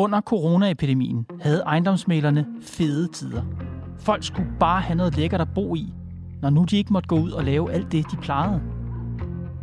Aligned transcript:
Under 0.00 0.20
coronaepidemien 0.20 1.26
havde 1.40 1.62
ejendomsmalerne 1.66 2.46
fede 2.62 3.08
tider. 3.08 3.42
Folk 3.98 4.24
skulle 4.24 4.48
bare 4.60 4.80
have 4.80 4.96
noget 4.96 5.16
lækkert 5.16 5.40
at 5.40 5.48
bo 5.54 5.74
i, 5.74 5.94
når 6.42 6.50
nu 6.50 6.64
de 6.64 6.76
ikke 6.76 6.92
måtte 6.92 7.08
gå 7.08 7.18
ud 7.18 7.30
og 7.30 7.44
lave 7.44 7.72
alt 7.72 7.92
det, 7.92 8.10
de 8.12 8.16
plejede. 8.16 8.60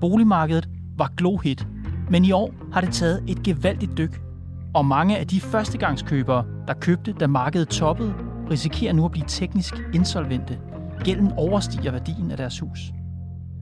Boligmarkedet 0.02 0.70
var 0.98 1.12
glohit, 1.18 1.68
men 2.10 2.26
i 2.26 2.32
år 2.32 2.54
har 2.74 2.82
det 2.82 2.94
taget 2.94 3.24
et 3.28 3.44
gevaldigt 3.44 3.98
dyk. 3.98 4.22
Og 4.74 4.86
mange 4.86 5.18
af 5.18 5.28
de 5.28 5.42
førstegangskøbere, 5.42 6.46
der 6.68 6.74
købte, 6.74 7.14
da 7.14 7.28
markedet 7.28 7.70
toppede, 7.70 8.14
risikerer 8.52 8.94
nu 8.94 9.06
at 9.06 9.12
blive 9.12 9.26
teknisk 9.28 9.74
insolvente. 9.94 10.60
Gælden 11.04 11.32
overstiger 11.38 11.92
værdien 11.92 12.32
af 12.32 12.38
deres 12.38 12.60
hus. 12.60 12.80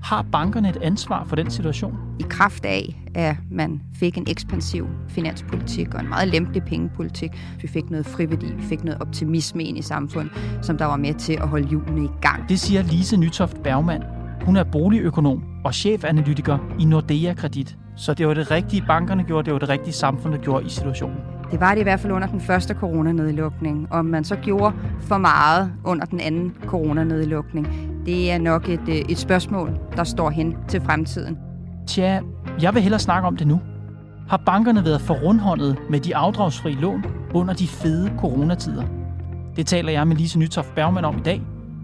Har 0.06 0.26
bankerne 0.32 0.70
et 0.70 0.78
ansvar 0.82 1.24
for 1.24 1.36
den 1.36 1.50
situation? 1.50 1.98
I 2.20 2.24
kraft 2.30 2.66
af, 2.66 3.02
at 3.16 3.36
man 3.52 3.82
fik 3.94 4.18
en 4.18 4.26
ekspansiv 4.30 4.88
finanspolitik 5.10 5.94
og 5.94 6.02
en 6.02 6.10
meget 6.10 6.28
lempelig 6.28 6.64
pengepolitik, 6.64 7.32
vi 7.62 7.68
fik 7.68 7.90
noget 7.90 8.06
friværdi, 8.06 8.54
vi 8.54 8.64
fik 8.64 8.84
noget 8.84 9.02
optimisme 9.02 9.64
ind 9.64 9.78
i 9.78 9.82
samfundet, 9.82 10.32
som 10.62 10.78
der 10.78 10.86
var 10.86 10.96
med 10.98 11.14
til 11.14 11.34
at 11.34 11.48
holde 11.48 11.68
hjulene 11.68 12.06
i 12.06 12.10
gang. 12.22 12.50
Det 12.50 12.60
siger 12.60 12.84
Lise 12.84 13.18
Nytoft 13.18 13.64
Bergmann. 13.64 14.04
Hun 14.42 14.56
er 14.56 14.64
boligøkonom 14.64 15.44
og 15.64 15.74
chefanalytiker 15.74 16.58
i 16.80 16.86
Nordea 16.86 17.34
Kredit. 17.34 17.78
Så 17.96 18.14
det 18.14 18.28
var 18.28 18.34
det 18.34 18.52
rigtige, 18.52 18.84
bankerne 18.88 19.24
gjorde, 19.24 19.46
det 19.46 19.54
var 19.54 19.60
det 19.60 19.70
rigtige, 19.70 19.94
samfundet 19.94 20.42
gjorde 20.42 20.66
i 20.66 20.70
situationen. 20.70 21.18
Det 21.52 21.60
var 21.60 21.74
det 21.74 21.80
i 21.82 21.84
hvert 21.84 22.00
fald 22.00 22.14
under 22.14 22.28
den 22.28 22.42
første 22.42 22.74
coronanedlukning. 22.74 23.88
Om 23.92 24.06
man 24.06 24.24
så 24.24 24.36
gjorde 24.36 24.76
for 25.02 25.18
meget 25.18 25.72
under 25.84 26.06
den 26.06 26.20
anden 26.20 26.54
coronanedlukning, 26.66 27.95
det 28.06 28.32
er 28.32 28.38
nok 28.38 28.70
et, 28.70 28.90
øh, 28.90 28.96
et 28.96 29.18
spørgsmål, 29.18 29.80
der 29.96 30.04
står 30.04 30.30
hen 30.30 30.56
til 30.68 30.82
fremtiden. 30.82 31.38
Tja, 31.88 32.20
jeg 32.62 32.74
vil 32.74 32.82
hellere 32.82 33.00
snakke 33.00 33.28
om 33.28 33.38
det 33.38 33.48
nu. 33.48 33.62
Har 34.30 34.38
bankerne 34.46 34.86
været 34.86 35.02
for 35.02 35.14
rundhåndet 35.14 35.78
med 35.90 36.00
de 36.00 36.16
afdragsfri 36.16 36.74
lån 36.74 37.06
under 37.34 37.54
de 37.54 37.68
fede 37.68 38.12
coronatider? 38.20 38.84
Det 39.56 39.68
taler 39.68 39.92
jeg 39.92 40.08
med 40.08 40.16
Lise 40.16 40.40
Nytoft 40.40 40.76
Bergmann 40.76 41.06
om 41.06 41.18
i 41.18 41.22
dag. 41.22 41.42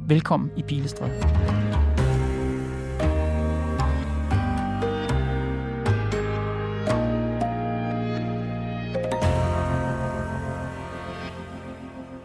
Velkommen 0.07 0.49
i 0.57 0.61
Pilestræde. 0.61 1.11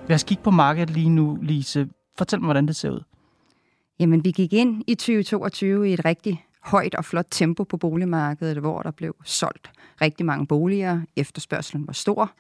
Lad 0.08 0.14
os 0.14 0.24
kigge 0.24 0.42
på 0.42 0.50
markedet 0.50 0.91
lige 0.91 1.11
nu, 1.11 1.39
Lise. 1.42 1.89
Fortæl 2.19 2.41
mig, 2.41 2.47
hvordan 2.47 2.67
det 2.67 2.77
ser 2.77 2.91
ud. 2.91 3.16
Jamen, 3.98 4.25
vi 4.25 4.30
gik 4.30 4.52
ind 4.52 4.83
i 4.86 4.94
2022 4.94 5.91
i 5.91 5.92
et 5.92 6.05
rigtig 6.05 6.44
højt 6.62 6.94
og 6.94 7.05
flot 7.05 7.27
tempo 7.30 7.64
på 7.64 7.77
boligmarkedet, 7.77 8.56
hvor 8.56 8.83
der 8.83 8.91
blev 8.91 9.16
solgt 9.25 9.70
rigtig 10.00 10.27
mange 10.27 10.47
boliger. 10.47 11.00
Efterspørgselen 11.16 11.86
var 11.86 11.92
stor. 11.92 12.33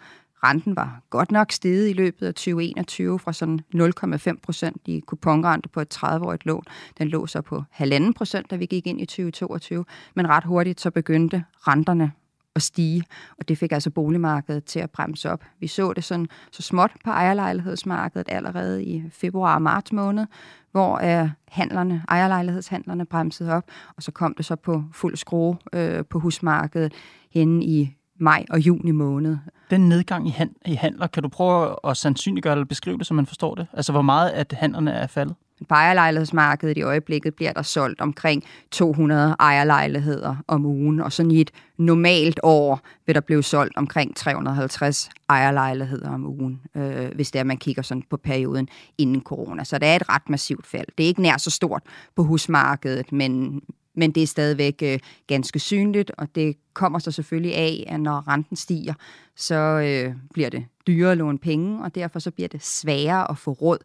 Renten 0.44 0.76
var 0.76 1.02
godt 1.10 1.30
nok 1.30 1.52
steget 1.52 1.90
i 1.90 1.92
løbet 1.92 2.26
af 2.26 2.34
2021 2.34 3.18
fra 3.18 3.32
sådan 3.32 3.60
0,5 3.74 4.40
procent 4.42 4.82
i 4.86 5.00
kuponrente 5.06 5.68
på 5.68 5.80
et 5.80 5.94
30-årigt 5.94 6.44
lån. 6.44 6.62
Den 6.98 7.08
lå 7.08 7.26
så 7.26 7.40
på 7.40 7.62
1,5 7.80 8.12
procent, 8.12 8.50
da 8.50 8.56
vi 8.56 8.66
gik 8.66 8.86
ind 8.86 9.00
i 9.00 9.06
2022. 9.06 9.84
Men 10.14 10.28
ret 10.28 10.44
hurtigt 10.44 10.80
så 10.80 10.90
begyndte 10.90 11.44
renterne 11.54 12.12
at 12.56 12.62
stige, 12.62 13.04
og 13.38 13.48
det 13.48 13.58
fik 13.58 13.72
altså 13.72 13.90
boligmarkedet 13.90 14.64
til 14.64 14.80
at 14.80 14.90
bremse 14.90 15.30
op. 15.30 15.44
Vi 15.60 15.66
så 15.66 15.92
det 15.92 16.04
sådan 16.04 16.26
så 16.52 16.62
småt 16.62 16.90
på 17.04 17.10
ejerlejlighedsmarkedet 17.10 18.26
allerede 18.30 18.84
i 18.84 19.02
februar 19.10 19.54
og 19.54 19.62
marts 19.62 19.92
måned, 19.92 20.26
hvor 20.72 21.22
øh, 21.22 21.30
handlerne, 21.48 22.02
ejerlejlighedshandlerne 22.08 23.04
bremsede 23.04 23.52
op, 23.52 23.64
og 23.96 24.02
så 24.02 24.12
kom 24.12 24.34
det 24.34 24.44
så 24.44 24.56
på 24.56 24.84
fuld 24.92 25.16
skrue 25.16 25.56
øh, 25.72 26.04
på 26.04 26.18
husmarkedet 26.18 26.92
hen 27.30 27.62
i 27.62 27.96
maj 28.18 28.44
og 28.50 28.58
juni 28.58 28.90
måned. 28.90 29.36
Den 29.70 29.88
nedgang 29.88 30.28
i, 30.28 30.30
hand, 30.30 30.50
i 30.66 30.74
handler, 30.74 31.06
kan 31.06 31.22
du 31.22 31.28
prøve 31.28 31.76
at 31.84 31.96
sandsynliggøre 31.96 32.52
eller 32.52 32.64
beskrive 32.64 32.98
det, 32.98 33.06
så 33.06 33.14
man 33.14 33.26
forstår 33.26 33.54
det? 33.54 33.66
Altså, 33.72 33.92
hvor 33.92 34.02
meget 34.02 34.30
at 34.30 34.54
handlerne 34.58 34.90
er 34.90 35.06
faldet? 35.06 35.34
På 35.68 35.74
ejerlejlighedsmarkedet 35.74 36.76
i 36.78 36.82
øjeblikket 36.82 37.34
bliver 37.34 37.52
der 37.52 37.62
solgt 37.62 38.00
omkring 38.00 38.44
200 38.70 39.36
ejerlejligheder 39.38 40.36
om 40.48 40.66
ugen, 40.66 41.00
og 41.00 41.12
sådan 41.12 41.30
i 41.30 41.40
et 41.40 41.50
normalt 41.76 42.40
år 42.42 42.80
vil 43.06 43.14
der 43.14 43.20
blive 43.20 43.42
solgt 43.42 43.76
omkring 43.76 44.16
350 44.16 45.08
ejerlejligheder 45.28 46.10
om 46.10 46.26
ugen, 46.26 46.60
øh, 46.74 47.14
hvis 47.14 47.30
det 47.30 47.38
er, 47.38 47.44
man 47.44 47.56
kigger 47.56 47.82
sådan 47.82 48.02
på 48.10 48.16
perioden 48.16 48.68
inden 48.98 49.22
corona. 49.22 49.64
Så 49.64 49.78
det 49.78 49.88
er 49.88 49.96
et 49.96 50.08
ret 50.08 50.28
massivt 50.30 50.66
fald. 50.66 50.86
Det 50.98 51.04
er 51.04 51.08
ikke 51.08 51.22
nær 51.22 51.36
så 51.36 51.50
stort 51.50 51.82
på 52.16 52.22
husmarkedet, 52.22 53.12
men, 53.12 53.62
men 53.94 54.10
det 54.10 54.22
er 54.22 54.26
stadigvæk 54.26 54.82
øh, 54.82 54.98
ganske 55.26 55.58
synligt, 55.58 56.10
og 56.18 56.28
det 56.34 56.56
kommer 56.74 56.98
så 56.98 57.10
selvfølgelig 57.10 57.54
af, 57.54 57.84
at 57.88 58.00
når 58.00 58.28
renten 58.28 58.56
stiger, 58.56 58.94
så 59.36 59.54
øh, 59.54 60.14
bliver 60.32 60.50
det 60.50 60.64
dyrere 60.86 61.12
at 61.12 61.18
låne 61.18 61.38
penge, 61.38 61.84
og 61.84 61.94
derfor 61.94 62.18
så 62.18 62.30
bliver 62.30 62.48
det 62.48 62.64
sværere 62.64 63.30
at 63.30 63.38
få 63.38 63.52
råd 63.52 63.78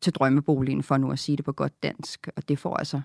til 0.00 0.12
drømmeboligen, 0.12 0.82
for 0.82 0.96
nu 0.96 1.12
at 1.12 1.18
sige 1.18 1.36
det 1.36 1.44
på 1.44 1.52
godt 1.52 1.82
dansk. 1.82 2.28
Og 2.36 2.48
det 2.48 2.58
får 2.58 2.76
altså 2.76 3.00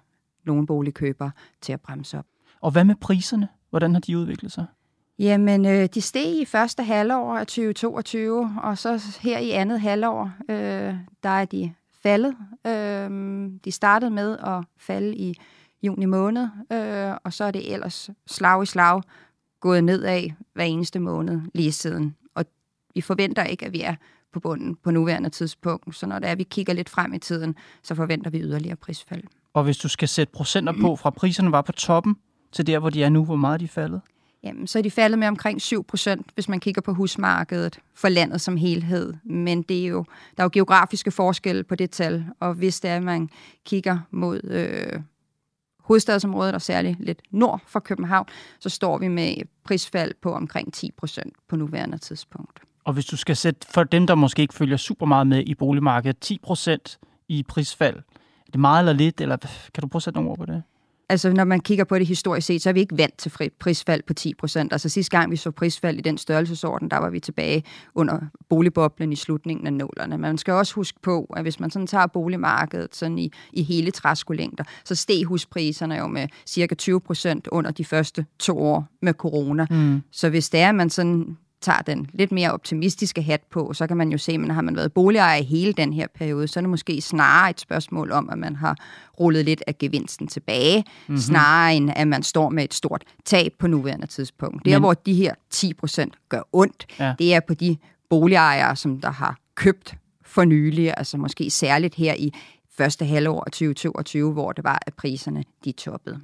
nogle 0.45 0.67
boligkøbere 0.67 1.31
til 1.61 1.73
at 1.73 1.81
bremse 1.81 2.17
op. 2.17 2.25
Og 2.61 2.71
hvad 2.71 2.83
med 2.83 2.95
priserne? 2.95 3.47
Hvordan 3.69 3.93
har 3.93 4.01
de 4.01 4.17
udviklet 4.17 4.51
sig? 4.51 4.65
Jamen, 5.19 5.65
øh, 5.65 5.89
de 5.93 6.01
steg 6.01 6.41
i 6.41 6.45
første 6.45 6.83
halvår 6.83 7.37
af 7.37 7.47
2022, 7.47 8.49
og 8.63 8.77
så 8.77 9.17
her 9.21 9.39
i 9.39 9.49
andet 9.51 9.81
halvår, 9.81 10.31
øh, 10.49 10.95
der 11.23 11.29
er 11.29 11.45
de 11.45 11.73
faldet. 12.03 12.35
Øh, 12.67 13.09
de 13.65 13.71
startede 13.71 14.11
med 14.11 14.37
at 14.37 14.65
falde 14.77 15.15
i 15.15 15.35
juni 15.83 16.05
måned, 16.05 16.47
øh, 16.71 17.17
og 17.23 17.33
så 17.33 17.43
er 17.43 17.51
det 17.51 17.73
ellers 17.73 18.09
slag 18.27 18.63
i 18.63 18.65
slag 18.65 19.01
gået 19.59 19.83
nedad 19.83 20.29
hver 20.53 20.63
eneste 20.63 20.99
måned 20.99 21.41
lige 21.53 21.71
siden. 21.71 22.15
Og 22.35 22.45
vi 22.95 23.01
forventer 23.01 23.43
ikke, 23.43 23.65
at 23.65 23.73
vi 23.73 23.81
er 23.81 23.95
på 24.33 24.39
bunden 24.39 24.75
på 24.75 24.91
nuværende 24.91 25.29
tidspunkt. 25.29 25.95
Så 25.95 26.05
når 26.05 26.19
det 26.19 26.29
er, 26.29 26.35
vi 26.35 26.43
kigger 26.43 26.73
lidt 26.73 26.89
frem 26.89 27.13
i 27.13 27.19
tiden, 27.19 27.55
så 27.83 27.95
forventer 27.95 28.29
vi 28.29 28.39
yderligere 28.41 28.75
prisfald. 28.75 29.23
Og 29.53 29.63
hvis 29.63 29.77
du 29.77 29.89
skal 29.89 30.07
sætte 30.07 30.33
procenter 30.33 30.73
på, 30.81 30.95
fra 30.95 31.09
priserne 31.09 31.51
var 31.51 31.61
på 31.61 31.71
toppen 31.71 32.15
til 32.51 32.67
der, 32.67 32.79
hvor 32.79 32.89
de 32.89 33.03
er 33.03 33.09
nu, 33.09 33.25
hvor 33.25 33.35
meget 33.35 33.53
er 33.53 33.57
de 33.57 33.67
faldet? 33.67 34.01
Jamen, 34.43 34.67
så 34.67 34.77
er 34.77 34.83
de 34.83 34.91
faldet 34.91 35.19
med 35.19 35.27
omkring 35.27 35.61
7 35.61 35.83
procent, 35.83 36.31
hvis 36.33 36.49
man 36.49 36.59
kigger 36.59 36.81
på 36.81 36.93
husmarkedet 36.93 37.79
for 37.93 38.09
landet 38.09 38.41
som 38.41 38.57
helhed. 38.57 39.13
Men 39.23 39.61
det 39.61 39.83
er 39.83 39.87
jo, 39.87 40.05
der 40.37 40.43
er 40.43 40.45
jo 40.45 40.49
geografiske 40.53 41.11
forskelle 41.11 41.63
på 41.63 41.75
det 41.75 41.91
tal, 41.91 42.25
og 42.39 42.53
hvis 42.53 42.79
det 42.79 42.91
er, 42.91 42.95
at 42.95 43.03
man 43.03 43.29
kigger 43.65 43.99
mod 44.11 44.41
øh, 44.43 45.01
hovedstadsområdet, 45.79 46.55
og 46.55 46.61
særligt 46.61 46.99
lidt 46.99 47.21
nord 47.31 47.61
for 47.67 47.79
København, 47.79 48.25
så 48.59 48.69
står 48.69 48.97
vi 48.97 49.07
med 49.07 49.35
prisfald 49.63 50.13
på 50.21 50.33
omkring 50.33 50.73
10 50.73 50.91
procent 50.97 51.33
på 51.47 51.55
nuværende 51.55 51.97
tidspunkt. 51.97 52.59
Og 52.83 52.93
hvis 52.93 53.05
du 53.05 53.17
skal 53.17 53.35
sætte, 53.35 53.67
for 53.69 53.83
dem, 53.83 54.07
der 54.07 54.15
måske 54.15 54.41
ikke 54.41 54.53
følger 54.53 54.77
super 54.77 55.05
meget 55.05 55.27
med 55.27 55.43
i 55.45 55.55
boligmarkedet, 55.55 56.19
10 56.19 56.39
procent 56.43 56.99
i 57.27 57.43
prisfald, 57.43 57.95
er 57.95 58.51
det 58.51 58.59
meget 58.59 58.81
eller 58.81 58.93
lidt, 58.93 59.21
eller 59.21 59.37
kan 59.73 59.81
du 59.81 59.87
prøve 59.87 59.99
at 59.99 60.03
sætte 60.03 60.17
nogle 60.17 60.29
ord 60.29 60.37
på 60.37 60.45
det? 60.45 60.63
Altså, 61.09 61.33
når 61.33 61.43
man 61.43 61.59
kigger 61.59 61.83
på 61.83 61.99
det 61.99 62.07
historisk 62.07 62.47
set, 62.47 62.61
så 62.61 62.69
er 62.69 62.73
vi 62.73 62.79
ikke 62.79 62.97
vant 62.97 63.17
til 63.17 63.31
fri 63.31 63.49
prisfald 63.59 64.03
på 64.07 64.13
10 64.13 64.33
procent. 64.33 64.73
Altså, 64.73 64.89
sidste 64.89 65.17
gang 65.17 65.31
vi 65.31 65.35
så 65.35 65.51
prisfald 65.51 65.97
i 65.97 66.01
den 66.01 66.17
størrelsesorden, 66.17 66.91
der 66.91 66.97
var 66.97 67.09
vi 67.09 67.19
tilbage 67.19 67.63
under 67.95 68.19
boligboblen 68.49 69.13
i 69.13 69.15
slutningen 69.15 69.67
af 69.67 69.73
nålerne. 69.73 70.17
Man 70.17 70.37
skal 70.37 70.53
også 70.53 70.73
huske 70.73 70.99
på, 71.01 71.33
at 71.35 71.41
hvis 71.41 71.59
man 71.59 71.71
sådan 71.71 71.87
tager 71.87 72.07
boligmarkedet 72.07 72.95
sådan 72.95 73.19
i, 73.19 73.31
i 73.53 73.63
hele 73.63 73.91
træskolængder, 73.91 74.63
så 74.85 74.95
steg 74.95 75.23
huspriserne 75.25 75.95
jo 75.95 76.07
med 76.07 76.27
cirka 76.45 76.75
20 76.75 77.01
procent 77.01 77.47
under 77.47 77.71
de 77.71 77.85
første 77.85 78.25
to 78.39 78.59
år 78.59 78.87
med 79.01 79.13
corona. 79.13 79.67
Mm. 79.69 80.01
Så 80.11 80.29
hvis 80.29 80.49
det 80.49 80.59
er, 80.59 80.69
at 80.69 80.75
man 80.75 80.89
sådan 80.89 81.37
tager 81.63 81.81
den 81.81 82.09
lidt 82.13 82.31
mere 82.31 82.51
optimistiske 82.51 83.21
hat 83.21 83.41
på, 83.51 83.73
så 83.73 83.87
kan 83.87 83.97
man 83.97 84.11
jo 84.11 84.17
se, 84.17 84.31
at 84.31 84.53
har 84.53 84.61
man 84.61 84.75
været 84.75 84.93
boligejer 84.93 85.37
i 85.37 85.43
hele 85.43 85.73
den 85.73 85.93
her 85.93 86.07
periode, 86.15 86.47
så 86.47 86.59
er 86.59 86.61
det 86.61 86.69
måske 86.69 87.01
snarere 87.01 87.49
et 87.49 87.59
spørgsmål 87.59 88.11
om, 88.11 88.29
at 88.29 88.37
man 88.37 88.55
har 88.55 88.77
rullet 89.19 89.45
lidt 89.45 89.63
af 89.67 89.77
gevinsten 89.77 90.27
tilbage, 90.27 90.83
mm-hmm. 91.07 91.17
snarere 91.17 91.75
end 91.75 91.91
at 91.95 92.07
man 92.07 92.23
står 92.23 92.49
med 92.49 92.63
et 92.63 92.73
stort 92.73 93.03
tab 93.25 93.53
på 93.59 93.67
nuværende 93.67 94.07
tidspunkt. 94.07 94.65
Det 94.65 94.73
er, 94.73 94.79
hvor 94.79 94.93
de 94.93 95.13
her 95.13 95.33
10 95.49 95.73
procent 95.73 96.13
gør 96.29 96.41
ondt, 96.53 96.85
ja. 96.99 97.13
det 97.19 97.33
er 97.33 97.39
på 97.39 97.53
de 97.53 97.77
boligejere, 98.09 98.75
som 98.75 99.01
der 99.01 99.11
har 99.11 99.37
købt 99.55 99.95
for 100.25 100.43
nylig, 100.43 100.93
altså 100.97 101.17
måske 101.17 101.49
særligt 101.49 101.95
her 101.95 102.13
i 102.13 102.33
første 102.77 103.05
halvår 103.05 103.43
af 103.45 103.51
2022, 103.51 104.31
hvor 104.31 104.51
det 104.51 104.63
var, 104.63 104.79
at 104.87 104.93
priserne 104.93 105.43
de 105.65 105.71
toppede. 105.71 106.19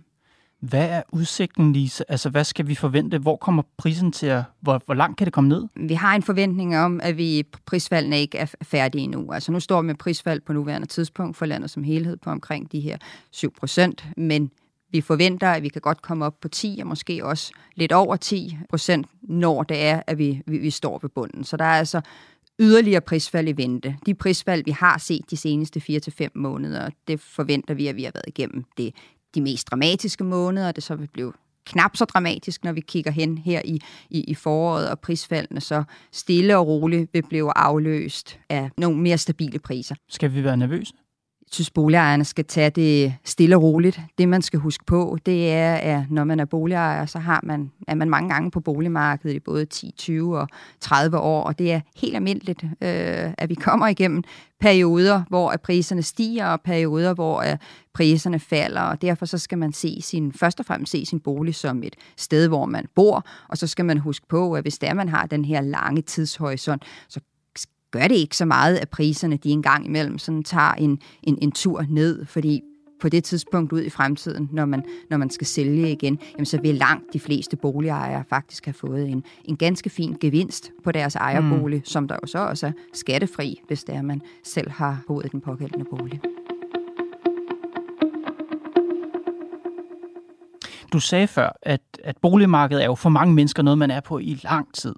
Hvad 0.59 0.89
er 0.89 1.01
udsigten, 1.11 1.73
Lise? 1.73 2.11
Altså, 2.11 2.29
hvad 2.29 2.43
skal 2.43 2.67
vi 2.67 2.75
forvente? 2.75 3.17
Hvor 3.17 3.35
kommer 3.35 3.63
prisen 3.77 4.11
til 4.11 4.27
at... 4.27 4.43
Hvor, 4.61 4.81
hvor 4.85 4.93
langt 4.93 5.17
kan 5.17 5.25
det 5.25 5.33
komme 5.33 5.47
ned? 5.47 5.67
Vi 5.75 5.93
har 5.93 6.15
en 6.15 6.23
forventning 6.23 6.77
om, 6.77 6.99
at 7.03 7.17
vi 7.17 7.43
prisfaldene 7.65 8.19
ikke 8.19 8.37
er 8.37 8.45
færdige 8.63 9.03
endnu. 9.03 9.31
Altså, 9.31 9.51
nu 9.51 9.59
står 9.59 9.81
vi 9.81 9.85
med 9.85 9.95
prisfald 9.95 10.41
på 10.41 10.53
nuværende 10.53 10.87
tidspunkt 10.87 11.37
for 11.37 11.45
landet 11.45 11.69
som 11.69 11.83
helhed 11.83 12.17
på 12.17 12.29
omkring 12.29 12.71
de 12.71 12.79
her 12.79 12.97
7 13.31 13.53
procent, 13.53 14.07
men 14.17 14.51
vi 14.91 15.01
forventer, 15.01 15.51
at 15.51 15.63
vi 15.63 15.69
kan 15.69 15.81
godt 15.81 16.01
komme 16.01 16.25
op 16.25 16.39
på 16.41 16.47
10, 16.47 16.77
og 16.81 16.87
måske 16.87 17.25
også 17.25 17.51
lidt 17.75 17.91
over 17.91 18.15
10 18.15 18.57
procent, 18.69 19.07
når 19.21 19.63
det 19.63 19.83
er, 19.83 20.01
at 20.07 20.17
vi, 20.17 20.41
vi, 20.47 20.57
vi 20.57 20.69
står 20.69 20.99
ved 21.01 21.09
bunden. 21.09 21.43
Så 21.43 21.57
der 21.57 21.65
er 21.65 21.77
altså 21.77 22.01
yderligere 22.59 23.01
prisfald 23.01 23.47
i 23.47 23.57
vente. 23.57 23.95
De 24.05 24.13
prisfald, 24.13 24.63
vi 24.65 24.71
har 24.71 24.97
set 24.97 25.31
de 25.31 25.37
seneste 25.37 25.81
4-5 26.21 26.27
måneder, 26.35 26.89
det 27.07 27.19
forventer 27.19 27.73
vi, 27.73 27.87
at 27.87 27.95
vi 27.95 28.03
har 28.03 28.11
været 28.11 28.27
igennem 28.27 28.65
det, 28.77 28.95
de 29.35 29.41
mest 29.41 29.67
dramatiske 29.71 30.23
måneder. 30.23 30.71
Det 30.71 30.83
så 30.83 30.95
vil 30.95 31.07
blive 31.13 31.33
knap 31.65 31.97
så 31.97 32.05
dramatisk, 32.05 32.63
når 32.63 32.71
vi 32.71 32.81
kigger 32.81 33.11
hen 33.11 33.37
her 33.37 33.61
i, 33.65 33.79
i, 34.09 34.23
i 34.23 34.35
foråret, 34.35 34.89
og 34.89 34.99
prisfaldene 34.99 35.61
så 35.61 35.83
stille 36.11 36.57
og 36.57 36.67
roligt 36.67 37.13
vil 37.13 37.23
blive 37.29 37.57
afløst 37.57 38.39
af 38.49 38.69
nogle 38.77 38.97
mere 38.97 39.17
stabile 39.17 39.59
priser. 39.59 39.95
Skal 40.09 40.33
vi 40.33 40.43
være 40.43 40.57
nervøse? 40.57 40.93
Synes, 41.51 41.69
boligejerne 41.69 42.25
skal 42.25 42.45
tage 42.45 42.69
det 42.69 43.15
stille 43.23 43.55
og 43.55 43.63
roligt. 43.63 44.01
Det, 44.17 44.29
man 44.29 44.41
skal 44.41 44.59
huske 44.59 44.85
på, 44.85 45.17
det 45.25 45.51
er, 45.51 45.75
at 45.75 46.11
når 46.11 46.23
man 46.23 46.39
er 46.39 46.45
boligejer, 46.45 47.05
så 47.05 47.19
har 47.19 47.39
man, 47.43 47.71
er 47.87 47.95
man 47.95 48.09
mange 48.09 48.29
gange 48.29 48.51
på 48.51 48.59
boligmarkedet 48.59 49.35
i 49.35 49.39
både 49.39 49.65
10, 49.65 49.93
20 49.97 50.39
og 50.39 50.47
30 50.79 51.17
år, 51.17 51.43
og 51.43 51.59
det 51.59 51.71
er 51.71 51.81
helt 51.95 52.15
almindeligt, 52.15 52.63
øh, 52.63 53.33
at 53.37 53.49
vi 53.49 53.55
kommer 53.55 53.87
igennem 53.87 54.23
perioder, 54.59 55.23
hvor 55.29 55.49
at 55.49 55.61
priserne 55.61 56.03
stiger, 56.03 56.45
og 56.45 56.61
perioder, 56.61 57.13
hvor 57.13 57.39
at 57.39 57.61
priserne 57.93 58.39
falder, 58.39 58.81
og 58.81 59.01
derfor 59.01 59.25
så 59.25 59.37
skal 59.37 59.57
man 59.57 59.73
se 59.73 60.01
sin, 60.01 60.33
først 60.33 60.59
og 60.59 60.65
fremmest 60.65 60.91
se 60.91 61.05
sin 61.05 61.19
bolig 61.19 61.55
som 61.55 61.83
et 61.83 61.95
sted, 62.17 62.47
hvor 62.47 62.65
man 62.65 62.85
bor, 62.95 63.25
og 63.47 63.57
så 63.57 63.67
skal 63.67 63.85
man 63.85 63.97
huske 63.97 64.27
på, 64.27 64.53
at 64.53 64.63
hvis 64.63 64.77
der 64.77 64.93
man 64.93 65.09
har 65.09 65.25
den 65.25 65.45
her 65.45 65.61
lange 65.61 66.01
tidshorisont, 66.01 66.83
så 67.07 67.19
gør 67.91 68.07
det 68.07 68.15
ikke 68.15 68.37
så 68.37 68.45
meget, 68.45 68.77
at 68.77 68.89
priserne 68.89 69.37
de 69.37 69.49
en 69.49 69.61
gang 69.61 69.85
imellem 69.85 70.17
sådan 70.17 70.43
tager 70.43 70.73
en, 70.73 70.99
en, 71.23 71.37
en 71.41 71.51
tur 71.51 71.85
ned, 71.89 72.25
fordi 72.25 72.61
på 72.99 73.09
det 73.09 73.23
tidspunkt 73.23 73.71
ud 73.73 73.81
i 73.81 73.89
fremtiden, 73.89 74.49
når 74.51 74.65
man, 74.65 74.83
når 75.09 75.17
man 75.17 75.29
skal 75.29 75.47
sælge 75.47 75.91
igen, 75.91 76.19
jamen 76.33 76.45
så 76.45 76.61
vil 76.61 76.75
langt 76.75 77.13
de 77.13 77.19
fleste 77.19 77.57
boligejere 77.57 78.23
faktisk 78.29 78.65
have 78.65 78.73
fået 78.73 79.09
en, 79.09 79.23
en 79.45 79.57
ganske 79.57 79.89
fin 79.89 80.17
gevinst 80.21 80.71
på 80.83 80.91
deres 80.91 81.15
ejerbolig, 81.15 81.77
mm. 81.77 81.85
som 81.85 82.07
der 82.07 82.17
jo 82.23 82.27
så 82.27 82.39
også 82.39 82.67
er 82.67 82.71
skattefri, 82.93 83.61
hvis 83.67 83.83
det 83.83 83.95
er, 83.95 84.01
man 84.01 84.21
selv 84.43 84.71
har 84.71 85.03
boet 85.07 85.31
den 85.31 85.41
pågældende 85.41 85.85
bolig. 85.89 86.21
Du 90.93 90.99
sagde 90.99 91.27
før, 91.27 91.57
at, 91.61 91.81
at 92.03 92.17
boligmarkedet 92.17 92.83
er 92.83 92.85
jo 92.85 92.95
for 92.95 93.09
mange 93.09 93.33
mennesker 93.33 93.63
noget, 93.63 93.77
man 93.77 93.91
er 93.91 93.99
på 93.99 94.19
i 94.19 94.39
lang 94.43 94.73
tid. 94.73 94.95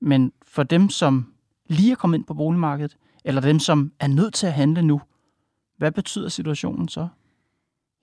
Men 0.00 0.32
for 0.46 0.62
dem, 0.62 0.88
som 0.88 1.33
lige 1.66 1.92
er 1.92 1.96
kommet 1.96 2.18
ind 2.18 2.24
på 2.24 2.34
boligmarkedet, 2.34 2.96
eller 3.24 3.40
dem, 3.40 3.58
som 3.58 3.92
er 4.00 4.06
nødt 4.06 4.34
til 4.34 4.46
at 4.46 4.52
handle 4.52 4.82
nu. 4.82 5.00
Hvad 5.78 5.92
betyder 5.92 6.28
situationen 6.28 6.88
så? 6.88 7.08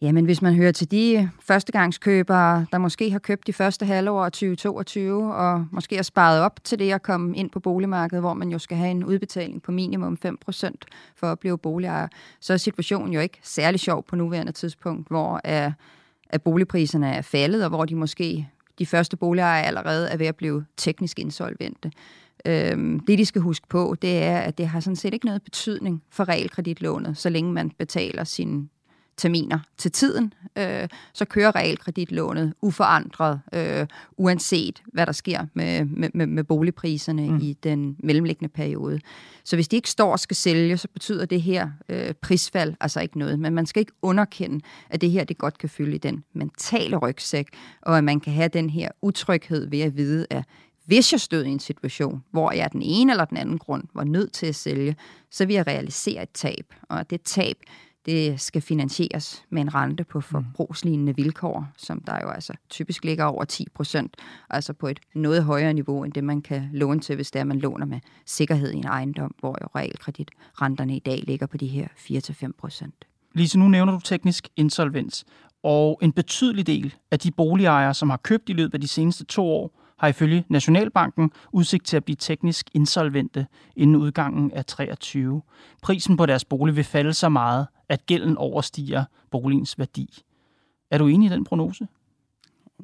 Jamen, 0.02 0.26
hvis 0.26 0.42
man 0.42 0.56
hører 0.56 0.72
til 0.72 0.92
de 0.92 1.30
førstegangskøbere, 1.40 2.66
der 2.72 2.78
måske 2.78 3.12
har 3.12 3.20
købt 3.20 3.48
de 3.48 3.54
første 3.54 3.86
halvår 3.86 4.26
af 4.26 4.32
2022, 4.32 5.34
og 5.34 5.66
måske 5.72 5.96
har 5.96 6.04
sparet 6.04 6.42
op 6.42 6.64
til 6.64 6.80
det 6.80 6.92
at 6.92 7.02
komme 7.02 7.38
ind 7.38 7.50
på 7.50 7.60
boligmarkedet, 7.60 8.22
hvor 8.22 8.34
man 8.34 8.50
jo 8.50 8.60
skal 8.60 8.78
have 8.78 8.92
en 8.92 9.04
udbetaling 9.04 9.62
på 9.62 9.72
minimum 9.72 10.18
5% 10.26 10.72
for 11.16 11.32
at 11.32 11.40
blive 11.40 11.58
boligejer, 11.58 12.08
så 12.40 12.54
er 12.54 12.58
situationen 12.58 13.14
jo 13.14 13.20
ikke 13.20 13.40
særlig 13.44 13.80
sjov 13.80 14.04
på 14.04 14.16
nuværende 14.16 14.52
tidspunkt, 14.52 15.08
hvor 15.08 15.42
er, 15.44 15.72
at 16.30 16.42
boligpriserne 16.42 17.14
er 17.14 17.22
faldet, 17.22 17.64
og 17.64 17.70
hvor 17.70 17.86
de 17.86 17.96
måske 17.96 18.50
de 18.80 18.86
første 18.86 19.18
boligejere 19.18 19.66
allerede 19.66 20.10
er 20.10 20.18
ved 20.18 20.26
at 20.26 20.36
blive 20.36 20.66
teknisk 20.78 21.20
insolvente. 21.20 21.92
Øhm, 22.46 23.00
det, 23.00 23.20
de 23.20 23.26
skal 23.26 23.42
huske 23.42 23.68
på, 23.68 23.96
det 24.02 24.24
er, 24.24 24.38
at 24.38 24.58
det 24.58 24.68
har 24.68 24.80
sådan 24.80 24.96
set 24.96 25.14
ikke 25.14 25.26
noget 25.26 25.44
betydning 25.44 26.04
for 26.10 26.30
realkreditlånet, 26.30 27.18
så 27.18 27.30
længe 27.30 27.54
man 27.54 27.70
betaler 27.70 28.24
sine 28.24 28.68
terminer 29.18 29.60
til 29.78 29.92
tiden, 29.92 30.34
øh, 30.58 30.88
så 31.14 31.26
kører 31.26 31.56
realkreditlånet 31.56 32.54
uforandret, 32.62 33.42
øh, 33.54 33.88
uanset 34.18 34.82
hvad 34.94 35.06
der 35.06 35.12
sker 35.12 35.46
med, 35.54 35.86
med, 35.86 36.28
med 36.28 36.44
boligpriserne 36.44 37.30
mm. 37.30 37.40
i 37.42 37.58
den 37.64 37.96
mellemliggende 38.00 38.54
periode. 38.54 39.00
Så 39.44 39.56
hvis 39.56 39.68
de 39.68 39.76
ikke 39.76 39.90
står 39.90 40.12
og 40.12 40.20
skal 40.20 40.36
sælge, 40.36 40.78
så 40.78 40.88
betyder 40.88 41.26
det 41.26 41.42
her 41.42 41.70
øh, 41.90 42.14
prisfald 42.22 42.74
altså 42.80 43.00
ikke 43.00 43.20
noget. 43.20 43.40
Men 43.40 43.54
man 43.54 43.66
skal 43.66 43.80
ikke 43.80 43.94
underkende, 44.02 44.66
at 44.90 45.02
det 45.02 45.12
her 45.12 45.24
det 45.24 45.38
godt 45.38 45.58
kan 45.58 45.70
fylde 45.70 45.96
i 45.96 45.98
den 45.98 46.24
mentale 46.34 46.98
rygsæk, 46.98 47.48
og 47.82 47.98
at 47.98 48.04
man 48.04 48.20
kan 48.20 48.34
have 48.34 48.48
den 48.48 48.70
her 48.70 48.90
utryghed 49.02 49.70
ved 49.70 49.80
at 49.82 49.98
vide, 49.98 50.28
at 50.30 50.44
hvis 50.86 51.12
jeg 51.12 51.22
stod 51.22 51.44
i 51.44 51.50
en 51.50 51.60
situation, 51.60 52.24
hvor 52.32 52.52
jeg 52.52 52.64
af 52.64 52.72
den 52.72 52.82
ene 52.82 53.12
eller 53.12 53.26
den 53.26 53.38
anden 53.38 53.58
grund 53.58 53.84
var 53.94 54.04
nødt 54.04 54.34
til 54.34 54.46
at 54.46 54.56
sælge, 54.56 54.96
så 55.32 55.46
vil 55.46 55.54
jeg 55.54 55.68
realisere 55.68 56.24
et 56.24 56.30
tab. 56.34 56.74
Og 56.90 57.10
det 57.10 57.22
tab, 57.22 57.56
det 58.06 58.42
skal 58.42 58.62
finansieres 58.62 59.44
med 59.50 59.62
en 59.62 59.76
rente 59.76 60.04
på 60.04 60.22
forbrugslignende 60.22 61.16
vilkår, 61.16 61.68
som 61.78 62.02
der 62.02 62.20
jo 62.24 62.30
altså 62.30 62.54
typisk 62.70 63.04
ligger 63.04 63.26
over 63.26 63.46
10 63.46 63.68
procent, 63.74 64.16
altså 64.50 64.74
på 64.74 64.88
et 64.88 65.00
noget 65.14 65.44
højere 65.44 65.74
niveau, 65.74 66.04
end 66.04 66.14
det 66.14 66.24
man 66.24 66.42
kan 66.42 66.70
låne 66.74 67.00
til, 67.00 67.16
hvis 67.16 67.32
det 67.32 67.40
er, 67.40 67.44
man 67.44 67.60
låner 67.60 67.86
med 67.86 68.00
sikkerhed 68.26 68.72
i 68.72 68.78
en 68.78 68.88
ejendom, 68.88 69.36
hvor 69.40 69.58
jo 69.62 69.68
realkreditrenterne 69.76 70.96
i 70.96 71.00
dag 71.00 71.24
ligger 71.24 71.46
på 71.46 71.58
de 71.58 71.68
her 71.68 71.88
4-5 71.98 72.52
procent. 72.58 73.06
Lise, 73.36 73.60
nu 73.60 73.68
nævner 73.68 73.94
du 73.94 74.00
teknisk 74.00 74.50
insolvens, 74.56 75.26
og 75.64 76.00
en 76.02 76.12
betydelig 76.12 76.68
del 76.68 76.96
af 77.12 77.20
de 77.20 77.32
boligejere, 77.32 77.94
som 77.94 78.10
har 78.10 78.18
købt 78.18 78.50
i 78.50 78.54
løbet 78.54 78.74
af 78.74 78.82
de 78.82 78.88
seneste 78.88 79.26
to 79.26 79.48
år, 79.48 79.81
har 80.02 80.08
ifølge 80.08 80.46
Nationalbanken 80.50 81.32
udsigt 81.52 81.86
til 81.86 81.98
at 81.98 82.04
blive 82.04 82.16
teknisk 82.20 82.70
insolvente 82.74 83.48
inden 83.76 83.96
udgangen 83.96 84.52
af 84.52 84.66
23. 84.66 85.42
Prisen 85.82 86.18
på 86.18 86.26
deres 86.26 86.46
bolig 86.46 86.76
vil 86.76 86.84
falde 86.84 87.14
så 87.14 87.30
meget, 87.30 87.68
at 87.90 88.06
gælden 88.06 88.38
overstiger 88.38 89.06
boligens 89.32 89.80
værdi. 89.80 90.24
Er 90.92 90.98
du 90.98 91.08
enig 91.08 91.32
i 91.32 91.34
den 91.34 91.44
prognose? 91.44 91.88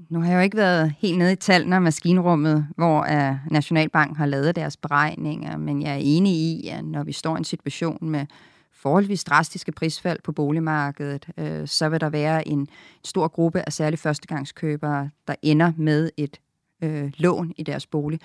Nu 0.09 0.21
har 0.21 0.27
jeg 0.27 0.35
jo 0.35 0.41
ikke 0.41 0.57
været 0.57 0.93
helt 0.99 1.17
nede 1.17 1.31
i 1.31 1.35
tallene 1.35 1.75
af 1.75 1.81
maskinrummet, 1.81 2.67
hvor 2.75 2.99
uh, 3.01 3.51
Nationalbanken 3.51 4.15
har 4.15 4.25
lavet 4.25 4.55
deres 4.55 4.77
beregninger, 4.77 5.57
men 5.57 5.81
jeg 5.81 5.91
er 5.91 6.01
enig 6.01 6.33
i, 6.33 6.67
at 6.67 6.85
når 6.85 7.03
vi 7.03 7.11
står 7.11 7.35
i 7.35 7.37
en 7.37 7.43
situation 7.43 8.09
med 8.09 8.25
forholdsvis 8.73 9.23
drastiske 9.23 9.71
prisfald 9.71 10.19
på 10.23 10.31
boligmarkedet, 10.31 11.29
øh, 11.37 11.67
så 11.67 11.89
vil 11.89 12.01
der 12.01 12.09
være 12.09 12.47
en 12.47 12.67
stor 13.03 13.27
gruppe 13.27 13.61
af 13.65 13.73
særligt 13.73 14.01
førstegangskøbere, 14.01 15.09
der 15.27 15.35
ender 15.41 15.71
med 15.77 16.09
et 16.17 16.39
øh, 16.81 17.11
lån 17.17 17.53
i 17.57 17.63
deres 17.63 17.87
bolig, 17.87 18.19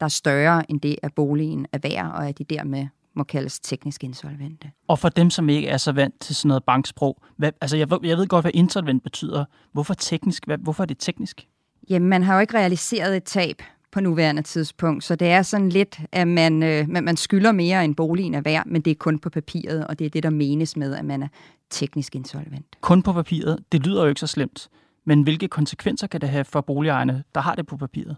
der 0.00 0.04
er 0.04 0.10
større 0.10 0.70
end 0.70 0.80
det, 0.80 0.96
at 1.02 1.14
boligen 1.14 1.66
er 1.72 1.78
værd, 1.82 2.06
og 2.06 2.28
at 2.28 2.38
de 2.38 2.44
dermed 2.44 2.86
må 3.14 3.24
kaldes 3.24 3.60
teknisk 3.60 4.04
insolvente. 4.04 4.70
Og 4.88 4.98
for 4.98 5.08
dem, 5.08 5.30
som 5.30 5.48
ikke 5.48 5.68
er 5.68 5.76
så 5.76 5.92
vant 5.92 6.20
til 6.20 6.34
sådan 6.34 6.48
noget 6.48 6.64
banksprog, 6.64 7.22
hvad, 7.36 7.52
altså 7.60 7.76
jeg, 7.76 7.88
jeg 8.02 8.18
ved 8.18 8.26
godt, 8.26 8.44
hvad 8.44 8.52
insolvent 8.54 9.02
betyder. 9.02 9.44
Hvorfor 9.72 9.94
teknisk? 9.94 10.46
Hvad, 10.46 10.58
hvorfor 10.58 10.82
er 10.82 10.86
det 10.86 10.98
teknisk? 10.98 11.48
Jamen, 11.90 12.08
man 12.08 12.22
har 12.22 12.34
jo 12.34 12.40
ikke 12.40 12.54
realiseret 12.54 13.16
et 13.16 13.24
tab 13.24 13.62
på 13.92 14.00
nuværende 14.00 14.42
tidspunkt, 14.42 15.04
så 15.04 15.16
det 15.16 15.28
er 15.28 15.42
sådan 15.42 15.68
lidt, 15.68 16.00
at 16.12 16.28
man, 16.28 16.62
øh, 16.62 16.88
man 16.88 17.16
skylder 17.16 17.52
mere 17.52 17.84
end 17.84 17.94
boligen 17.94 18.34
er 18.34 18.40
værd, 18.40 18.66
men 18.66 18.82
det 18.82 18.90
er 18.90 18.94
kun 18.94 19.18
på 19.18 19.30
papiret, 19.30 19.86
og 19.86 19.98
det 19.98 20.04
er 20.04 20.10
det, 20.10 20.22
der 20.22 20.30
menes 20.30 20.76
med, 20.76 20.94
at 20.94 21.04
man 21.04 21.22
er 21.22 21.28
teknisk 21.70 22.14
insolvent. 22.14 22.76
Kun 22.80 23.02
på 23.02 23.12
papiret? 23.12 23.58
Det 23.72 23.86
lyder 23.86 24.02
jo 24.02 24.08
ikke 24.08 24.20
så 24.20 24.26
slemt. 24.26 24.68
Men 25.04 25.22
hvilke 25.22 25.48
konsekvenser 25.48 26.06
kan 26.06 26.20
det 26.20 26.28
have 26.28 26.44
for 26.44 26.60
boligejerne, 26.60 27.24
der 27.34 27.40
har 27.40 27.54
det 27.54 27.66
på 27.66 27.76
papiret? 27.76 28.16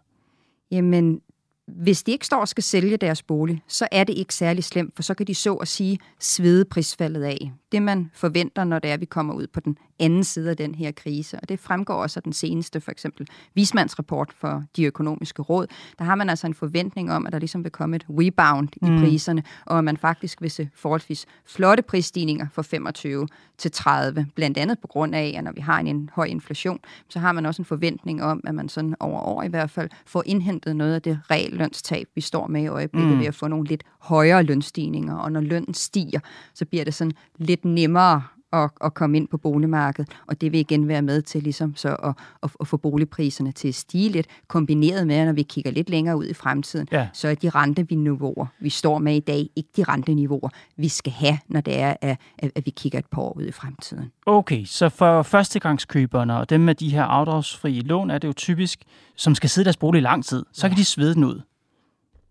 Jamen, 0.71 1.21
hvis 1.67 2.03
de 2.03 2.13
ikke 2.13 2.27
står 2.27 2.41
og 2.41 2.49
skal 2.49 2.65
sælge 2.65 2.97
deres 2.97 3.23
bolig, 3.23 3.63
så 3.69 3.89
er 3.93 4.05
det 4.05 4.19
ikke 4.19 4.35
særlig 4.35 4.65
slemt, 4.65 4.97
for 4.97 5.03
så 5.03 5.15
kan 5.15 5.27
de 5.27 5.35
så 5.35 5.55
at 5.55 5.69
sige 5.69 5.99
svede 6.21 6.65
prisfaldet 6.65 7.23
af. 7.23 7.53
Det 7.77 7.83
man 7.83 8.11
forventer, 8.15 8.65
når 8.65 8.79
det 8.79 8.91
er, 8.91 8.95
at 8.95 9.01
vi 9.01 9.07
kommer 9.07 9.35
ud 9.35 9.47
på 9.47 9.61
den 9.61 9.79
anden 9.99 10.25
side 10.25 10.51
af 10.51 10.57
den 10.57 10.75
her 10.75 10.93
krise, 10.93 11.41
og 11.41 11.49
det 11.49 11.61
fremgår 11.61 11.95
også 11.95 12.19
af 12.19 12.23
den 12.23 12.33
seneste, 12.33 12.81
for 12.81 12.91
eksempel 12.91 13.27
vismandsrapport 13.55 14.33
for 14.33 14.65
de 14.77 14.85
økonomiske 14.85 15.43
råd, 15.43 15.67
der 15.99 16.05
har 16.05 16.15
man 16.15 16.31
altså 16.31 16.47
en 16.47 16.55
forventning 16.55 17.13
om, 17.13 17.27
at 17.27 17.33
der 17.33 17.39
ligesom 17.39 17.65
vil 17.65 17.73
komme 17.73 17.97
et 17.97 18.07
rebound 18.09 18.69
i 18.77 18.91
mm. 18.91 18.99
priserne, 18.99 19.43
og 19.67 19.79
at 19.79 19.85
man 19.85 19.97
faktisk 19.97 20.43
vil 20.43 20.51
se 20.51 20.69
forholdsvis 20.75 21.27
flotte 21.47 21.83
prisstigninger 21.83 22.47
fra 22.53 22.63
25 22.63 23.29
til 23.59 23.71
30, 23.71 24.27
blandt 24.35 24.59
andet 24.59 24.79
på 24.79 24.87
grund 24.87 25.15
af, 25.15 25.35
at 25.39 25.45
når 25.45 25.53
vi 25.53 25.61
har 25.61 25.81
en, 25.81 25.87
en 25.87 26.11
høj 26.13 26.25
inflation, 26.25 26.79
så 27.09 27.19
har 27.19 27.33
man 27.33 27.47
også 27.47 27.63
en 27.63 27.67
forventning 27.67 28.23
om, 28.23 28.41
at 28.45 28.55
man 28.55 28.69
sådan 28.69 28.95
over 29.01 29.21
år 29.21 29.43
i 29.43 29.49
hvert 29.49 29.71
fald 29.71 29.91
får 30.07 30.23
indhentet 30.27 30.77
noget 30.77 30.95
af 30.95 31.03
det 31.03 31.19
regel 31.31 31.53
lønstab, 31.53 32.09
vi 32.15 32.21
står 32.21 32.47
med 32.47 32.63
i 32.63 32.67
øjeblikket, 32.67 33.13
mm. 33.13 33.19
ved 33.19 33.27
at 33.27 33.35
få 33.35 33.49
nogle 33.49 33.67
lidt 33.67 33.85
højere 33.99 34.43
lønstigninger. 34.43 35.17
Og 35.17 35.33
når 35.33 35.41
lønnen 35.41 35.75
stiger, 35.75 36.21
så 36.55 36.65
bliver 36.65 36.85
det 36.85 36.95
sådan 36.95 37.13
lidt 37.39 37.65
nemmere 37.67 38.23
at, 38.53 38.71
at 38.85 38.95
komme 38.95 39.17
ind 39.17 39.29
på 39.29 39.39
boligmarkedet, 39.39 40.11
og 40.27 40.41
det 40.41 40.53
vil 40.53 40.61
igen 40.61 40.89
være 40.89 41.03
med 41.03 41.23
til 41.23 41.43
ligesom 41.43 41.77
så 41.77 41.89
at, 41.89 42.15
at, 42.43 42.51
at 42.61 42.67
få 42.67 42.77
boligpriserne 42.77 43.53
til 43.53 43.69
at 43.69 43.75
stige 43.75 44.09
lidt, 44.09 44.27
kombineret 44.49 45.07
med, 45.07 45.25
når 45.25 45.33
vi 45.33 45.43
kigger 45.43 45.71
lidt 45.71 45.91
længere 45.91 46.17
ud 46.17 46.27
i 46.27 46.35
fremtiden, 46.35 46.89
ja. 46.93 47.09
så 47.13 47.29
er 47.29 47.35
de 47.35 47.49
renteniveauer, 47.49 48.47
vi 48.61 48.71
står 48.71 48.99
med 48.99 49.17
i 49.17 49.21
dag, 49.21 49.49
ikke 49.57 49.71
de 49.77 49.85
renteniveauer, 49.85 50.49
vi 50.77 50.89
skal 50.89 51.13
have, 51.13 51.39
når 51.49 51.61
det 51.61 51.79
er, 51.79 51.95
at, 52.03 52.19
at 52.39 52.67
vi 52.67 52.71
kigger 52.71 52.99
et 52.99 53.07
par 53.07 53.23
år 53.23 53.37
ud 53.37 53.47
i 53.47 53.53
fremtiden. 53.53 54.13
Okay, 54.27 54.65
så 54.65 54.89
for 54.89 55.23
førstegangskøberne 55.23 56.37
og 56.37 56.51
dem 56.51 56.61
med 56.61 56.75
de 56.75 56.89
her 56.89 57.05
afdragsfrie 57.05 57.81
lån, 57.81 58.11
er 58.11 58.19
det 58.19 58.29
jo 58.29 58.33
typisk, 58.33 58.83
som 59.17 59.35
skal 59.35 59.51
sidde 59.51 59.65
i 59.65 59.67
deres 59.67 59.77
bolig 59.77 59.99
i 59.99 60.03
lang 60.03 60.25
tid, 60.25 60.45
så 60.53 60.67
ja. 60.67 60.69
kan 60.69 60.79
de 60.79 60.85
svede 60.85 61.15
den 61.15 61.25
ud. 61.25 61.41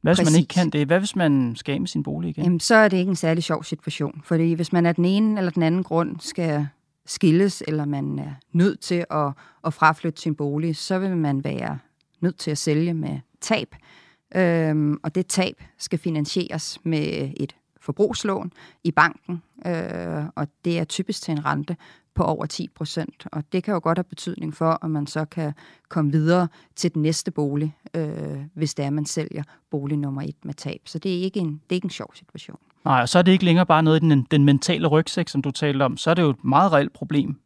Hvad 0.05 0.15
hvis 0.15 0.19
Præcis. 0.19 0.33
man 0.33 0.39
ikke 0.39 0.53
kan 0.53 0.69
det? 0.69 0.87
Hvad 0.87 0.99
hvis 0.99 1.15
man 1.15 1.55
skal 1.55 1.73
af 1.73 1.79
med 1.79 1.87
sin 1.87 2.03
bolig 2.03 2.29
igen? 2.29 2.43
Jamen, 2.43 2.59
så 2.59 2.75
er 2.75 2.87
det 2.87 2.97
ikke 2.97 3.09
en 3.09 3.15
særlig 3.15 3.43
sjov 3.43 3.63
situation. 3.63 4.21
Fordi 4.23 4.53
hvis 4.53 4.73
man 4.73 4.85
af 4.85 4.95
den 4.95 5.05
ene 5.05 5.37
eller 5.37 5.51
den 5.51 5.63
anden 5.63 5.83
grund 5.83 6.15
skal 6.19 6.67
skilles, 7.05 7.63
eller 7.67 7.85
man 7.85 8.19
er 8.19 8.31
nødt 8.51 8.79
til 8.79 9.05
at, 9.11 9.31
at 9.65 9.73
fraflytte 9.73 10.21
sin 10.21 10.35
bolig, 10.35 10.75
så 10.75 10.99
vil 10.99 11.17
man 11.17 11.43
være 11.43 11.79
nødt 12.21 12.37
til 12.37 12.51
at 12.51 12.57
sælge 12.57 12.93
med 12.93 13.19
tab. 13.41 13.75
Øhm, 14.35 14.97
og 15.03 15.15
det 15.15 15.27
tab 15.27 15.63
skal 15.77 15.99
finansieres 15.99 16.79
med 16.83 17.31
et 17.37 17.55
forbrugslån 17.81 18.51
i 18.83 18.91
banken, 18.91 19.41
øh, 19.67 20.23
og 20.35 20.47
det 20.65 20.79
er 20.79 20.83
typisk 20.83 21.21
til 21.21 21.31
en 21.31 21.45
rente 21.45 21.75
på 22.15 22.23
over 22.23 22.45
10 22.45 22.69
procent. 22.75 23.27
Og 23.31 23.43
det 23.51 23.63
kan 23.63 23.73
jo 23.73 23.79
godt 23.83 23.97
have 23.97 24.03
betydning 24.03 24.53
for, 24.53 24.79
at 24.83 24.91
man 24.91 25.07
så 25.07 25.25
kan 25.25 25.53
komme 25.89 26.11
videre 26.11 26.47
til 26.75 26.93
den 26.93 27.01
næste 27.01 27.31
bolig, 27.31 27.75
øh, 27.93 28.37
hvis 28.53 28.73
det 28.73 28.85
er, 28.85 28.89
man 28.89 29.05
sælger 29.05 29.43
bolig 29.71 29.97
nummer 29.97 30.21
et 30.21 30.45
med 30.45 30.53
tab. 30.53 30.81
Så 30.85 30.99
det 30.99 31.17
er 31.17 31.21
ikke 31.21 31.39
en, 31.39 31.47
det 31.47 31.69
er 31.69 31.75
ikke 31.75 31.85
en 31.85 31.89
sjov 31.89 32.15
situation. 32.15 32.59
Nej, 32.85 33.01
og 33.01 33.09
så 33.09 33.19
er 33.19 33.23
det 33.23 33.31
ikke 33.31 33.45
længere 33.45 33.65
bare 33.65 33.83
noget 33.83 34.03
i 34.03 34.09
den, 34.09 34.27
den 34.31 34.43
mentale 34.43 34.87
rygsæk, 34.87 35.27
som 35.27 35.41
du 35.41 35.51
talte 35.51 35.83
om. 35.83 35.97
Så 35.97 36.09
er 36.09 36.13
det 36.13 36.21
jo 36.21 36.29
et 36.29 36.43
meget 36.43 36.71
reelt 36.71 36.93
problem. 36.93 37.39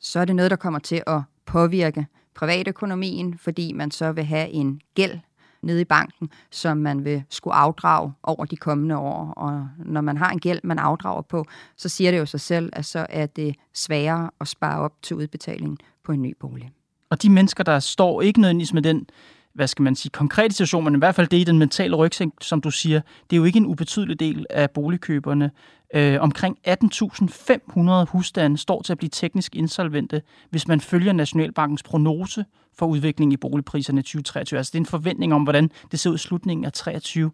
Så 0.00 0.20
er 0.20 0.24
det 0.24 0.36
noget, 0.36 0.50
der 0.50 0.56
kommer 0.56 0.78
til 0.78 1.02
at 1.06 1.22
påvirke 1.46 2.06
privatøkonomien, 2.34 3.38
fordi 3.38 3.72
man 3.72 3.90
så 3.90 4.12
vil 4.12 4.24
have 4.24 4.48
en 4.48 4.80
gæld 4.94 5.18
nede 5.62 5.80
i 5.80 5.84
banken, 5.84 6.30
som 6.50 6.76
man 6.76 7.04
vil 7.04 7.22
skulle 7.30 7.54
afdrage 7.54 8.12
over 8.22 8.44
de 8.44 8.56
kommende 8.56 8.96
år. 8.96 9.32
Og 9.36 9.68
når 9.78 10.00
man 10.00 10.16
har 10.16 10.30
en 10.30 10.40
gæld, 10.40 10.60
man 10.64 10.78
afdrager 10.78 11.22
på, 11.22 11.44
så 11.76 11.88
siger 11.88 12.10
det 12.10 12.18
jo 12.18 12.26
sig 12.26 12.40
selv, 12.40 12.70
at 12.72 12.84
så 12.84 13.06
er 13.08 13.26
det 13.26 13.56
sværere 13.74 14.30
at 14.40 14.48
spare 14.48 14.80
op 14.80 14.92
til 15.02 15.16
udbetalingen 15.16 15.78
på 16.04 16.12
en 16.12 16.22
ny 16.22 16.36
bolig. 16.40 16.70
Og 17.10 17.22
de 17.22 17.30
mennesker, 17.30 17.64
der 17.64 17.80
står 17.80 18.22
ikke 18.22 18.40
nødvendigvis 18.40 18.74
med 18.74 18.82
den 18.82 19.06
hvad 19.54 19.66
skal 19.66 19.82
man 19.82 19.94
sige, 19.94 20.10
konkrete 20.10 20.54
situation, 20.54 20.84
men 20.84 20.94
i 20.94 20.98
hvert 20.98 21.14
fald 21.14 21.26
det 21.26 21.36
i 21.36 21.44
den 21.44 21.58
mentale 21.58 21.96
rygsæk, 21.96 22.28
som 22.40 22.60
du 22.60 22.70
siger, 22.70 23.00
det 23.30 23.36
er 23.36 23.38
jo 23.38 23.44
ikke 23.44 23.56
en 23.56 23.66
ubetydelig 23.66 24.20
del 24.20 24.46
af 24.50 24.70
boligkøberne. 24.70 25.50
Øh, 25.94 26.20
omkring 26.20 26.58
18.500 26.68 28.10
husstande 28.10 28.58
står 28.58 28.82
til 28.82 28.92
at 28.92 28.98
blive 28.98 29.10
teknisk 29.10 29.56
insolvente, 29.56 30.22
hvis 30.50 30.68
man 30.68 30.80
følger 30.80 31.12
Nationalbankens 31.12 31.82
prognose 31.82 32.44
for 32.74 32.86
udviklingen 32.86 33.32
i 33.32 33.36
boligpriserne 33.36 34.00
i 34.00 34.02
2023. 34.02 34.58
Altså 34.58 34.70
det 34.70 34.78
er 34.78 34.82
en 34.82 34.86
forventning 34.86 35.34
om, 35.34 35.42
hvordan 35.42 35.70
det 35.90 36.00
ser 36.00 36.10
ud 36.10 36.14
i 36.14 36.18
slutningen 36.18 36.64
af 36.64 36.72
23. 36.72 37.30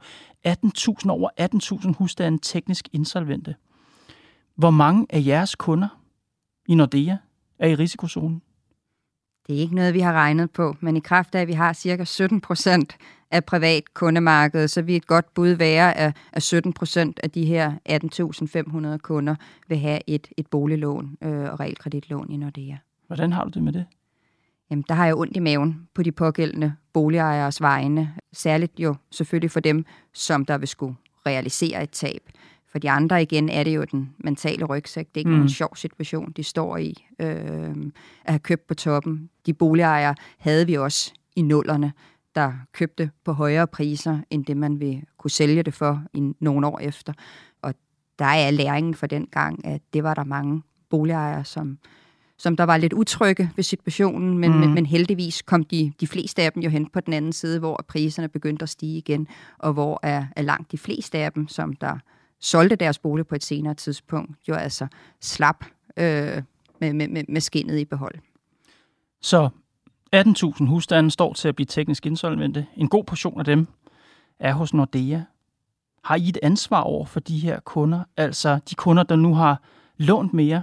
18.000 0.48 1.08
over 1.08 1.30
18.000 1.84 1.94
husstande 1.98 2.38
teknisk 2.42 2.88
insolvente. 2.92 3.54
Hvor 4.56 4.70
mange 4.70 5.06
af 5.10 5.22
jeres 5.26 5.54
kunder 5.54 5.88
i 6.68 6.74
Nordea 6.74 7.16
er 7.58 7.68
i 7.68 7.74
risikozonen? 7.74 8.42
Det 9.46 9.56
er 9.56 9.60
ikke 9.60 9.74
noget, 9.74 9.94
vi 9.94 10.00
har 10.00 10.12
regnet 10.12 10.50
på, 10.50 10.76
men 10.80 10.96
i 10.96 11.00
kraft 11.00 11.34
af, 11.34 11.40
at 11.40 11.48
vi 11.48 11.52
har 11.52 11.72
cirka 11.72 12.04
17 12.04 12.40
procent 12.40 12.96
af 13.30 13.44
privat 13.44 13.94
kundemarkedet, 13.94 14.70
så 14.70 14.82
vil 14.82 14.96
et 14.96 15.06
godt 15.06 15.34
bud 15.34 15.48
være, 15.48 15.96
at, 16.32 16.42
17 16.42 16.72
procent 16.72 17.20
af 17.22 17.30
de 17.30 17.44
her 17.44 17.72
18.500 18.92 18.96
kunder 18.96 19.34
vil 19.68 19.78
have 19.78 20.00
et, 20.06 20.28
et 20.36 20.46
boliglån 20.46 21.16
øh, 21.22 21.30
og 21.30 21.60
realkreditlån 21.60 22.30
i 22.30 22.36
Nordea. 22.36 22.76
Hvordan 23.06 23.32
har 23.32 23.44
du 23.44 23.50
det 23.50 23.62
med 23.62 23.72
det? 23.72 23.84
Jamen, 24.70 24.84
der 24.88 24.94
har 24.94 25.06
jeg 25.06 25.14
ondt 25.14 25.36
i 25.36 25.40
maven 25.40 25.88
på 25.94 26.02
de 26.02 26.12
pågældende 26.12 26.74
boligejeres 26.92 27.60
vegne. 27.60 28.14
Særligt 28.32 28.72
jo 28.80 28.94
selvfølgelig 29.10 29.50
for 29.50 29.60
dem, 29.60 29.84
som 30.14 30.44
der 30.44 30.58
vil 30.58 30.68
skulle 30.68 30.94
realisere 31.26 31.82
et 31.82 31.90
tab. 31.90 32.22
For 32.72 32.78
de 32.78 32.90
andre 32.90 33.22
igen 33.22 33.48
er 33.48 33.64
det 33.64 33.76
jo 33.76 33.84
den 33.84 34.14
mentale 34.18 34.64
rygsæk. 34.64 35.06
Det 35.06 35.16
er 35.16 35.20
ikke 35.20 35.30
mm. 35.30 35.36
nogen 35.36 35.48
sjov 35.48 35.76
situation, 35.76 36.32
de 36.32 36.42
står 36.42 36.76
i 36.76 37.06
øh, 37.18 37.70
at 38.24 38.32
have 38.32 38.38
købt 38.38 38.66
på 38.66 38.74
toppen. 38.74 39.30
De 39.46 39.54
boligejere 39.54 40.14
havde 40.38 40.66
vi 40.66 40.74
også 40.74 41.12
i 41.36 41.42
nullerne, 41.42 41.92
der 42.34 42.52
købte 42.72 43.10
på 43.24 43.32
højere 43.32 43.66
priser, 43.66 44.18
end 44.30 44.44
det 44.44 44.56
man 44.56 44.80
vil 44.80 45.02
kunne 45.18 45.30
sælge 45.30 45.62
det 45.62 45.74
for 45.74 46.02
i 46.14 46.32
nogle 46.40 46.66
år 46.66 46.78
efter. 46.78 47.12
Og 47.62 47.74
der 48.18 48.24
er 48.24 48.50
læringen 48.50 48.94
for 48.94 49.06
den 49.06 49.26
gang, 49.26 49.64
at 49.64 49.82
det 49.92 50.04
var 50.04 50.14
der 50.14 50.24
mange 50.24 50.62
boligejere, 50.90 51.44
som, 51.44 51.78
som 52.38 52.56
der 52.56 52.64
var 52.64 52.76
lidt 52.76 52.92
utrygge 52.92 53.50
ved 53.56 53.64
situationen, 53.64 54.38
men, 54.38 54.52
mm. 54.52 54.58
men, 54.58 54.74
men 54.74 54.86
heldigvis 54.86 55.42
kom 55.42 55.64
de, 55.64 55.92
de 56.00 56.06
fleste 56.06 56.42
af 56.42 56.52
dem 56.52 56.62
jo 56.62 56.70
hen 56.70 56.90
på 56.90 57.00
den 57.00 57.12
anden 57.12 57.32
side, 57.32 57.58
hvor 57.58 57.84
priserne 57.88 58.28
begyndte 58.28 58.62
at 58.62 58.68
stige 58.68 58.98
igen, 58.98 59.28
og 59.58 59.72
hvor 59.72 60.00
er, 60.02 60.26
er 60.36 60.42
langt 60.42 60.72
de 60.72 60.78
fleste 60.78 61.18
af 61.18 61.32
dem, 61.32 61.48
som 61.48 61.72
der 61.72 61.98
solgte 62.40 62.76
deres 62.76 62.98
bolig 62.98 63.26
på 63.26 63.34
et 63.34 63.44
senere 63.44 63.74
tidspunkt, 63.74 64.48
jo 64.48 64.54
altså 64.54 64.86
slap 65.20 65.64
øh, 65.96 66.42
med, 66.80 66.92
med, 66.92 67.24
med 67.28 67.40
skinnet 67.40 67.78
i 67.78 67.84
behold. 67.84 68.14
Så 69.20 69.48
18.000 70.16 70.66
husstande 70.66 71.10
står 71.10 71.32
til 71.32 71.48
at 71.48 71.56
blive 71.56 71.66
teknisk 71.66 72.06
insolvente. 72.06 72.66
En 72.76 72.88
god 72.88 73.04
portion 73.04 73.38
af 73.38 73.44
dem 73.44 73.66
er 74.38 74.52
hos 74.52 74.74
Nordea. 74.74 75.20
Har 76.04 76.16
I 76.16 76.28
et 76.28 76.38
ansvar 76.42 76.80
over 76.80 77.04
for 77.04 77.20
de 77.20 77.38
her 77.38 77.60
kunder, 77.60 78.04
altså 78.16 78.58
de 78.70 78.74
kunder, 78.74 79.02
der 79.02 79.16
nu 79.16 79.34
har 79.34 79.62
lånt 79.96 80.34
mere, 80.34 80.62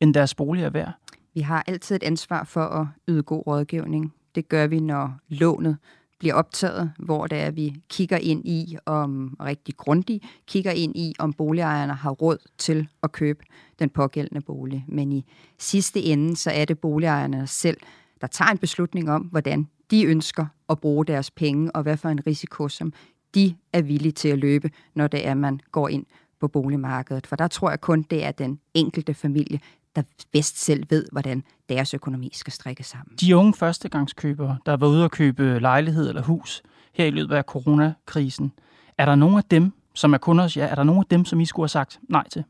end 0.00 0.14
deres 0.14 0.34
bolig 0.34 0.64
er 0.64 0.70
værd? 0.70 0.92
Vi 1.34 1.40
har 1.40 1.64
altid 1.66 1.96
et 1.96 2.02
ansvar 2.02 2.44
for 2.44 2.60
at 2.60 2.86
yde 3.08 3.22
god 3.22 3.46
rådgivning. 3.46 4.14
Det 4.34 4.48
gør 4.48 4.66
vi, 4.66 4.80
når 4.80 5.14
lånet 5.28 5.76
bliver 6.18 6.34
optaget, 6.34 6.92
hvor 6.98 7.26
det 7.26 7.38
er, 7.38 7.46
at 7.46 7.56
vi 7.56 7.82
kigger 7.88 8.16
ind 8.16 8.48
i, 8.48 8.76
om 8.86 9.36
rigtig 9.40 9.76
grundigt, 9.76 10.24
kigger 10.46 10.70
ind 10.70 10.96
i, 10.96 11.14
om 11.18 11.32
boligejerne 11.32 11.92
har 11.92 12.10
råd 12.10 12.38
til 12.58 12.88
at 13.02 13.12
købe 13.12 13.44
den 13.78 13.90
pågældende 13.90 14.40
bolig. 14.40 14.84
Men 14.88 15.12
i 15.12 15.24
sidste 15.58 16.02
ende, 16.02 16.36
så 16.36 16.50
er 16.50 16.64
det 16.64 16.78
boligejerne 16.78 17.46
selv, 17.46 17.76
der 18.20 18.26
tager 18.26 18.50
en 18.50 18.58
beslutning 18.58 19.10
om, 19.10 19.22
hvordan 19.22 19.68
de 19.90 20.04
ønsker 20.04 20.46
at 20.68 20.80
bruge 20.80 21.06
deres 21.06 21.30
penge, 21.30 21.76
og 21.76 21.82
hvad 21.82 21.96
for 21.96 22.08
en 22.08 22.26
risiko, 22.26 22.68
som 22.68 22.92
de 23.34 23.54
er 23.72 23.82
villige 23.82 24.12
til 24.12 24.28
at 24.28 24.38
løbe, 24.38 24.70
når 24.94 25.06
det 25.06 25.26
er, 25.26 25.34
man 25.34 25.60
går 25.72 25.88
ind 25.88 26.06
på 26.40 26.48
boligmarkedet. 26.48 27.26
For 27.26 27.36
der 27.36 27.48
tror 27.48 27.70
jeg 27.70 27.80
kun, 27.80 28.02
det 28.02 28.24
er 28.24 28.30
den 28.30 28.60
enkelte 28.74 29.14
familie, 29.14 29.60
der 29.96 30.02
bedst 30.32 30.64
selv 30.64 30.86
ved, 30.90 31.06
hvordan 31.12 31.44
deres 31.68 31.94
økonomi 31.94 32.30
skal 32.32 32.52
strikke 32.52 32.82
sammen. 32.82 33.16
De 33.20 33.36
unge 33.36 33.54
førstegangskøbere, 33.54 34.58
der 34.66 34.76
var 34.76 34.86
ude 34.86 35.04
at 35.04 35.10
købe 35.10 35.58
lejlighed 35.58 36.08
eller 36.08 36.22
hus 36.22 36.62
her 36.92 37.04
i 37.04 37.10
løbet 37.10 37.34
af 37.34 37.44
coronakrisen, 37.44 38.52
er 38.98 39.04
der 39.04 39.14
nogen 39.14 39.36
af 39.36 39.44
dem, 39.44 39.72
som 39.94 40.14
er 40.14 40.18
kunder 40.18 40.44
hos 40.44 40.56
jer, 40.56 40.66
er 40.66 40.74
der 40.74 40.82
nogen 40.82 41.00
af 41.00 41.06
dem, 41.10 41.24
som 41.24 41.40
I 41.40 41.44
skulle 41.44 41.64
have 41.64 41.68
sagt 41.68 42.00
nej 42.08 42.28
til? 42.28 42.44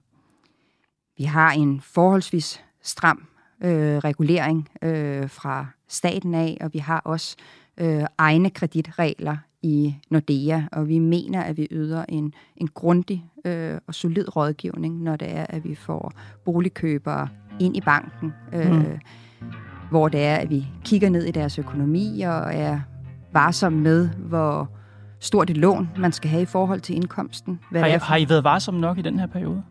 Vi 1.16 1.24
har 1.24 1.50
en 1.50 1.80
forholdsvis 1.80 2.64
stram 2.82 3.26
øh, 3.64 3.98
regulering 3.98 4.68
øh, 4.82 5.28
fra 5.28 5.66
staten 5.88 6.34
af, 6.34 6.58
og 6.60 6.70
vi 6.72 6.78
har 6.78 7.00
også 7.04 7.36
øh, 7.80 8.04
egne 8.18 8.50
kreditregler 8.50 9.36
i 9.62 9.94
Nordea, 10.10 10.62
og 10.72 10.88
vi 10.88 10.98
mener, 10.98 11.42
at 11.42 11.56
vi 11.56 11.68
yder 11.70 12.04
en, 12.08 12.34
en 12.56 12.68
grundig 12.68 13.24
øh, 13.44 13.78
og 13.86 13.94
solid 13.94 14.36
rådgivning, 14.36 15.02
når 15.02 15.16
det 15.16 15.30
er, 15.30 15.46
at 15.48 15.64
vi 15.64 15.74
får 15.74 16.12
boligkøbere 16.44 17.28
ind 17.60 17.76
i 17.76 17.80
banken, 17.80 18.32
øh, 18.52 18.72
mm. 18.72 18.98
hvor 19.90 20.08
det 20.08 20.24
er, 20.24 20.36
at 20.36 20.50
vi 20.50 20.66
kigger 20.84 21.10
ned 21.10 21.24
i 21.24 21.30
deres 21.30 21.58
økonomi 21.58 22.20
og 22.20 22.54
er 22.54 22.80
varsomme 23.32 23.80
med, 23.80 24.08
hvor 24.08 24.70
stort 25.20 25.50
et 25.50 25.56
lån 25.56 25.88
man 25.98 26.12
skal 26.12 26.30
have 26.30 26.42
i 26.42 26.46
forhold 26.46 26.80
til 26.80 26.96
indkomsten. 26.96 27.60
Hvad 27.70 27.80
har, 27.80 27.88
I, 27.88 27.98
har 28.02 28.16
I 28.16 28.28
været 28.28 28.44
varsomme 28.44 28.80
nok 28.80 28.98
i 28.98 29.02
den 29.02 29.18
her 29.18 29.26
periode? 29.26 29.62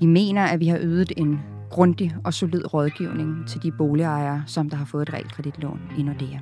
Vi 0.00 0.06
mener, 0.06 0.44
at 0.44 0.60
vi 0.60 0.66
har 0.66 0.78
ydet 0.80 1.12
en 1.16 1.40
grundig 1.74 2.16
og 2.24 2.34
solid 2.34 2.74
rådgivning 2.74 3.48
til 3.48 3.62
de 3.62 3.72
boligejere, 3.72 4.42
som 4.46 4.70
der 4.70 4.76
har 4.76 4.84
fået 4.84 5.02
et 5.02 5.14
realkreditlån 5.14 5.80
i 5.98 6.02
Nordea. 6.02 6.38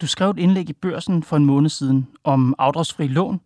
Du 0.00 0.06
skrev 0.06 0.30
et 0.30 0.38
indlæg 0.38 0.70
i 0.70 0.72
børsen 0.72 1.22
for 1.22 1.36
en 1.36 1.44
måned 1.44 1.70
siden 1.70 2.08
om 2.24 2.54
afdragsfri 2.58 3.08
lån, 3.08 3.40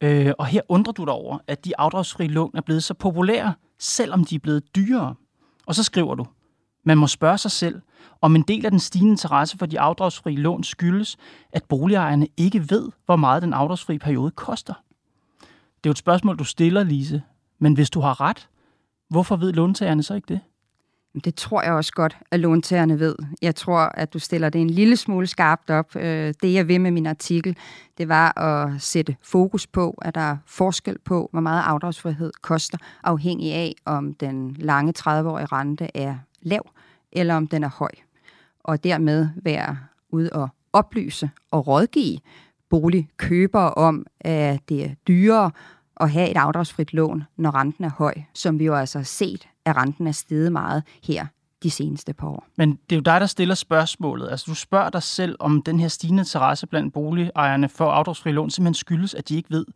øh, 0.00 0.32
og 0.38 0.46
her 0.46 0.60
undrer 0.68 0.92
du 0.92 1.04
dig 1.04 1.12
over, 1.12 1.38
at 1.46 1.64
de 1.64 1.72
afdragsfri 1.78 2.28
lån 2.28 2.50
er 2.54 2.60
blevet 2.60 2.84
så 2.84 2.94
populære, 2.94 3.54
selvom 3.78 4.24
de 4.24 4.34
er 4.34 4.38
blevet 4.38 4.76
dyrere. 4.76 5.14
Og 5.66 5.74
så 5.74 5.82
skriver 5.82 6.14
du, 6.14 6.26
man 6.84 6.98
må 6.98 7.06
spørge 7.06 7.38
sig 7.38 7.50
selv, 7.50 7.80
om 8.20 8.36
en 8.36 8.42
del 8.42 8.64
af 8.64 8.70
den 8.70 8.80
stigende 8.80 9.10
interesse 9.10 9.58
for 9.58 9.66
de 9.66 9.80
afdragsfri 9.80 10.36
lån 10.36 10.64
skyldes, 10.64 11.16
at 11.52 11.64
boligejerne 11.64 12.28
ikke 12.36 12.70
ved, 12.70 12.90
hvor 13.06 13.16
meget 13.16 13.42
den 13.42 13.52
afdragsfri 13.52 13.98
periode 13.98 14.30
koster. 14.30 14.74
Det 15.84 15.86
er 15.86 15.90
jo 15.90 15.90
et 15.90 15.98
spørgsmål, 15.98 16.38
du 16.38 16.44
stiller, 16.44 16.84
Lise. 16.84 17.22
Men 17.58 17.74
hvis 17.74 17.90
du 17.90 18.00
har 18.00 18.20
ret, 18.20 18.48
hvorfor 19.08 19.36
ved 19.36 19.52
låntagerne 19.52 20.02
så 20.02 20.14
ikke 20.14 20.28
det? 20.28 20.40
Det 21.24 21.34
tror 21.34 21.62
jeg 21.62 21.72
også 21.72 21.92
godt, 21.92 22.16
at 22.30 22.40
låntagerne 22.40 22.98
ved. 23.00 23.16
Jeg 23.42 23.54
tror, 23.54 23.78
at 23.78 24.12
du 24.14 24.18
stiller 24.18 24.48
det 24.48 24.60
en 24.60 24.70
lille 24.70 24.96
smule 24.96 25.26
skarpt 25.26 25.70
op. 25.70 25.96
Øh, 25.96 26.34
det 26.42 26.54
jeg 26.54 26.68
vil 26.68 26.80
med 26.80 26.90
min 26.90 27.06
artikel, 27.06 27.56
det 27.98 28.08
var 28.08 28.38
at 28.38 28.82
sætte 28.82 29.16
fokus 29.22 29.66
på, 29.66 29.98
at 30.02 30.14
der 30.14 30.20
er 30.20 30.36
forskel 30.46 30.98
på, 31.04 31.28
hvor 31.32 31.40
meget 31.40 31.62
afdragsfrihed 31.66 32.32
koster, 32.42 32.78
afhængig 33.04 33.52
af, 33.52 33.74
om 33.84 34.14
den 34.14 34.56
lange 34.58 34.92
30-årige 34.98 35.46
rente 35.46 35.88
er 35.94 36.16
lav, 36.42 36.70
eller 37.14 37.34
om 37.34 37.46
den 37.46 37.64
er 37.64 37.68
høj. 37.68 37.90
Og 38.64 38.84
dermed 38.84 39.28
være 39.36 39.78
ude 40.08 40.30
og 40.32 40.48
oplyse 40.72 41.30
og 41.50 41.66
rådgive 41.66 42.18
boligkøbere 42.70 43.74
om, 43.74 44.06
at 44.20 44.68
det 44.68 44.84
er 44.84 44.90
dyrere 45.08 45.50
at 46.00 46.10
have 46.10 46.30
et 46.30 46.36
afdragsfrit 46.36 46.92
lån, 46.92 47.24
når 47.36 47.54
renten 47.54 47.84
er 47.84 47.90
høj, 47.90 48.14
som 48.34 48.58
vi 48.58 48.64
jo 48.64 48.74
altså 48.74 48.98
har 48.98 49.04
set, 49.04 49.48
at 49.64 49.76
renten 49.76 50.06
er 50.06 50.12
steget 50.12 50.52
meget 50.52 50.82
her 51.02 51.26
de 51.62 51.70
seneste 51.70 52.12
par 52.12 52.28
år. 52.28 52.46
Men 52.56 52.78
det 52.90 52.92
er 52.92 52.96
jo 52.96 53.02
dig, 53.02 53.20
der 53.20 53.26
stiller 53.26 53.54
spørgsmålet. 53.54 54.30
Altså, 54.30 54.44
du 54.48 54.54
spørger 54.54 54.90
dig 54.90 55.02
selv, 55.02 55.36
om 55.38 55.62
den 55.62 55.80
her 55.80 55.88
stigende 55.88 56.20
interesse 56.20 56.66
blandt 56.66 56.94
boligejerne 56.94 57.68
for 57.68 57.90
afdragsfri 57.90 58.32
lån 58.32 58.50
simpelthen 58.50 58.74
skyldes, 58.74 59.14
at 59.14 59.28
de 59.28 59.36
ikke 59.36 59.50
ved, 59.50 59.66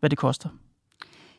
hvad 0.00 0.10
det 0.10 0.18
koster. 0.18 0.48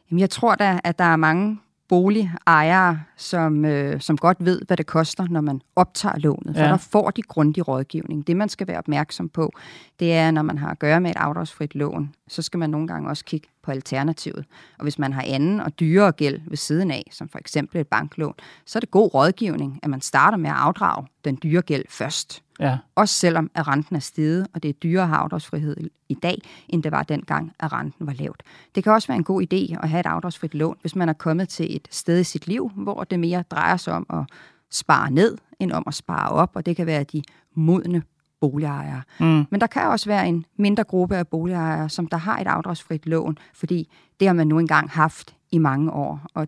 Jamen, 0.10 0.20
jeg 0.20 0.30
tror 0.30 0.56
da, 0.56 0.80
at 0.84 1.00
der 1.00 1.06
er 1.06 1.16
mange 1.16 1.60
boligejere, 1.90 3.00
som, 3.18 3.66
øh, 3.66 4.02
som 4.02 4.18
godt 4.18 4.38
ved, 4.40 4.62
hvad 4.68 4.78
det 4.78 4.86
koster, 4.86 5.28
når 5.30 5.42
man 5.42 5.62
optager 5.76 6.18
lånet. 6.18 6.56
For 6.56 6.64
ja. 6.64 6.70
der 6.70 6.78
får 6.78 7.12
de 7.12 7.22
grundig 7.22 7.68
rådgivning. 7.68 8.28
Det, 8.28 8.38
man 8.38 8.50
skal 8.50 8.68
være 8.68 8.78
opmærksom 8.78 9.30
på, 9.30 9.52
det 10.00 10.14
er, 10.14 10.32
når 10.32 10.42
man 10.42 10.58
har 10.58 10.70
at 10.70 10.80
gøre 10.80 11.02
med 11.02 11.10
et 11.12 11.18
afdragsfrit 11.18 11.76
lån, 11.76 12.14
så 12.28 12.42
skal 12.42 12.58
man 12.58 12.70
nogle 12.70 12.88
gange 12.88 13.10
også 13.10 13.26
kigge 13.26 13.48
på 13.68 13.72
alternativet. 13.72 14.46
Og 14.78 14.84
hvis 14.84 15.00
man 15.00 15.14
har 15.14 15.22
anden 15.22 15.60
og 15.60 15.80
dyrere 15.80 16.12
gæld 16.12 16.42
ved 16.48 16.58
siden 16.58 16.92
af, 16.92 17.04
som 17.12 17.30
for 17.30 17.40
eksempel 17.40 17.82
et 17.82 17.88
banklån, 17.88 18.34
så 18.66 18.78
er 18.78 18.80
det 18.80 18.92
god 18.92 19.14
rådgivning, 19.14 19.80
at 19.84 19.90
man 19.90 20.02
starter 20.02 20.38
med 20.38 20.50
at 20.50 20.56
afdrage 20.56 21.08
den 21.26 21.40
dyre 21.44 21.62
gæld 21.62 21.86
først. 21.90 22.44
Ja. 22.60 22.78
Også 22.96 23.16
selvom 23.16 23.52
at 23.56 23.68
renten 23.68 23.96
er 23.96 24.00
steget, 24.00 24.48
og 24.54 24.64
det 24.64 24.70
er 24.70 24.74
dyrere 24.74 25.04
at 25.04 25.10
have 25.10 25.18
afdragsfrihed 25.18 25.78
i 26.10 26.14
dag, 26.14 26.42
end 26.70 26.84
det 26.84 26.92
var 26.92 27.04
dengang, 27.04 27.54
at 27.60 27.74
renten 27.74 28.08
var 28.08 28.14
lavt. 28.14 28.44
Det 28.76 28.84
kan 28.84 28.94
også 28.94 29.08
være 29.08 29.18
en 29.18 29.24
god 29.24 29.42
idé 29.42 29.84
at 29.84 29.90
have 29.90 30.00
et 30.00 30.06
afdragsfrit 30.06 30.56
lån, 30.56 30.78
hvis 30.82 30.96
man 30.96 31.10
er 31.10 31.14
kommet 31.14 31.50
til 31.50 31.76
et 31.76 31.88
sted 31.92 32.20
i 32.20 32.24
sit 32.24 32.48
liv, 32.48 32.72
hvor 32.76 33.04
det 33.04 33.20
mere 33.20 33.44
drejer 33.52 33.78
sig 33.78 33.94
om 33.94 34.06
at 34.10 34.24
spare 34.72 35.12
ned, 35.12 35.38
end 35.60 35.72
om 35.72 35.84
at 35.88 35.94
spare 35.94 36.30
op, 36.30 36.52
og 36.56 36.66
det 36.66 36.76
kan 36.76 36.86
være 36.86 37.04
de 37.04 37.24
modne 37.54 38.04
boligejere. 38.42 39.02
Mm. 39.20 39.46
Men 39.50 39.62
der 39.62 39.68
kan 39.68 39.82
også 39.82 40.10
være 40.10 40.28
en 40.28 40.46
mindre 40.58 40.84
gruppe 40.84 41.16
af 41.16 41.28
boligejere, 41.28 41.90
som 41.90 42.08
der 42.08 42.18
har 42.18 42.40
et 42.40 42.48
afdragsfrit 42.48 43.06
lån, 43.06 43.38
fordi 43.54 43.90
det 44.20 44.28
har 44.28 44.34
man 44.34 44.48
nu 44.48 44.60
engang 44.60 44.90
haft 44.90 45.36
i 45.52 45.58
mange 45.58 45.92
år. 45.92 46.22
Og 46.34 46.48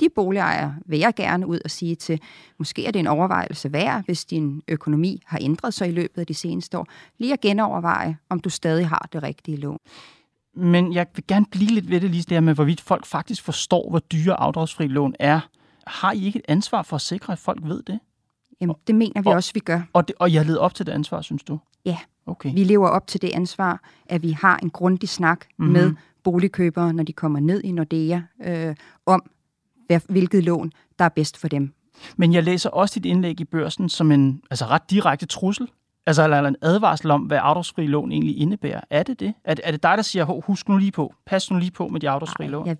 de 0.00 0.08
boligejere 0.14 0.74
vil 0.86 0.98
jeg 0.98 1.14
gerne 1.14 1.46
ud 1.46 1.58
og 1.64 1.70
sige 1.70 1.94
til, 1.94 2.20
måske 2.58 2.86
er 2.86 2.90
det 2.90 3.00
en 3.00 3.06
overvejelse 3.06 3.72
værd, 3.72 4.04
hvis 4.04 4.24
din 4.24 4.62
økonomi 4.68 5.22
har 5.26 5.38
ændret 5.42 5.74
sig 5.74 5.88
i 5.88 5.92
løbet 5.92 6.20
af 6.20 6.26
de 6.26 6.34
seneste 6.34 6.78
år, 6.78 6.86
lige 7.18 7.32
at 7.32 7.40
genoverveje, 7.40 8.16
om 8.28 8.40
du 8.40 8.50
stadig 8.50 8.88
har 8.88 9.08
det 9.12 9.22
rigtige 9.22 9.56
lån. 9.56 9.78
Men 10.56 10.92
jeg 10.92 11.06
vil 11.14 11.24
gerne 11.28 11.46
blive 11.50 11.70
lidt 11.70 11.90
ved 11.90 12.00
det 12.00 12.10
lige 12.10 12.24
der 12.28 12.40
med, 12.40 12.54
hvorvidt 12.54 12.80
folk 12.80 13.06
faktisk 13.06 13.42
forstår, 13.42 13.90
hvor 13.90 13.98
dyre 13.98 14.34
afdragsfri 14.40 14.86
lån 14.86 15.14
er. 15.18 15.40
Har 15.86 16.12
I 16.12 16.24
ikke 16.24 16.38
et 16.38 16.44
ansvar 16.48 16.82
for 16.82 16.96
at 16.96 17.00
sikre, 17.00 17.32
at 17.32 17.38
folk 17.38 17.60
ved 17.62 17.82
det? 17.82 18.00
Jamen, 18.60 18.76
det 18.86 18.94
mener 18.94 19.22
vi 19.22 19.28
og, 19.28 19.34
også, 19.34 19.50
vi 19.54 19.60
gør. 19.60 19.80
Og, 19.92 20.08
det, 20.08 20.16
og 20.18 20.32
jeg 20.32 20.46
har 20.46 20.56
op 20.56 20.74
til 20.74 20.86
det 20.86 20.92
ansvar, 20.92 21.20
synes 21.20 21.42
du? 21.42 21.58
Ja, 21.84 21.98
okay. 22.26 22.54
vi 22.54 22.64
lever 22.64 22.88
op 22.88 23.06
til 23.06 23.22
det 23.22 23.30
ansvar, 23.34 23.82
at 24.06 24.22
vi 24.22 24.30
har 24.30 24.58
en 24.62 24.70
grundig 24.70 25.08
snak 25.08 25.46
mm-hmm. 25.58 25.72
med 25.72 25.92
boligkøbere, 26.24 26.92
når 26.92 27.04
de 27.04 27.12
kommer 27.12 27.40
ned 27.40 27.62
i 27.64 27.72
Nordea, 27.72 28.20
øh, 28.44 28.74
om, 29.06 29.30
hvilket 30.08 30.44
lån, 30.44 30.72
der 30.98 31.04
er 31.04 31.08
bedst 31.08 31.36
for 31.36 31.48
dem. 31.48 31.72
Men 32.16 32.32
jeg 32.32 32.42
læser 32.42 32.70
også 32.70 32.94
dit 32.94 33.06
indlæg 33.06 33.40
i 33.40 33.44
børsen 33.44 33.88
som 33.88 34.12
en 34.12 34.42
altså 34.50 34.66
ret 34.66 34.90
direkte 34.90 35.26
trussel. 35.26 35.68
Altså 36.06 36.24
eller 36.24 36.48
en 36.48 36.56
advarsel 36.62 37.10
om, 37.10 37.22
hvad 37.22 37.38
afdragsfri 37.42 37.86
lån 37.86 38.12
egentlig 38.12 38.38
indebærer. 38.38 38.80
Er 38.90 39.02
det 39.02 39.20
det? 39.20 39.34
Er 39.44 39.54
det, 39.54 39.62
er 39.66 39.70
det 39.70 39.82
dig, 39.82 39.96
der 39.96 40.02
siger, 40.02 40.24
husk 40.24 40.68
nu 40.68 40.78
lige 40.78 40.92
på, 40.92 41.14
pas 41.26 41.50
nu 41.50 41.58
lige 41.58 41.70
på 41.70 41.88
med 41.88 42.00
de 42.00 42.10
afdragsfri 42.10 42.46
lån? 42.46 42.66
Jeg 42.66 42.76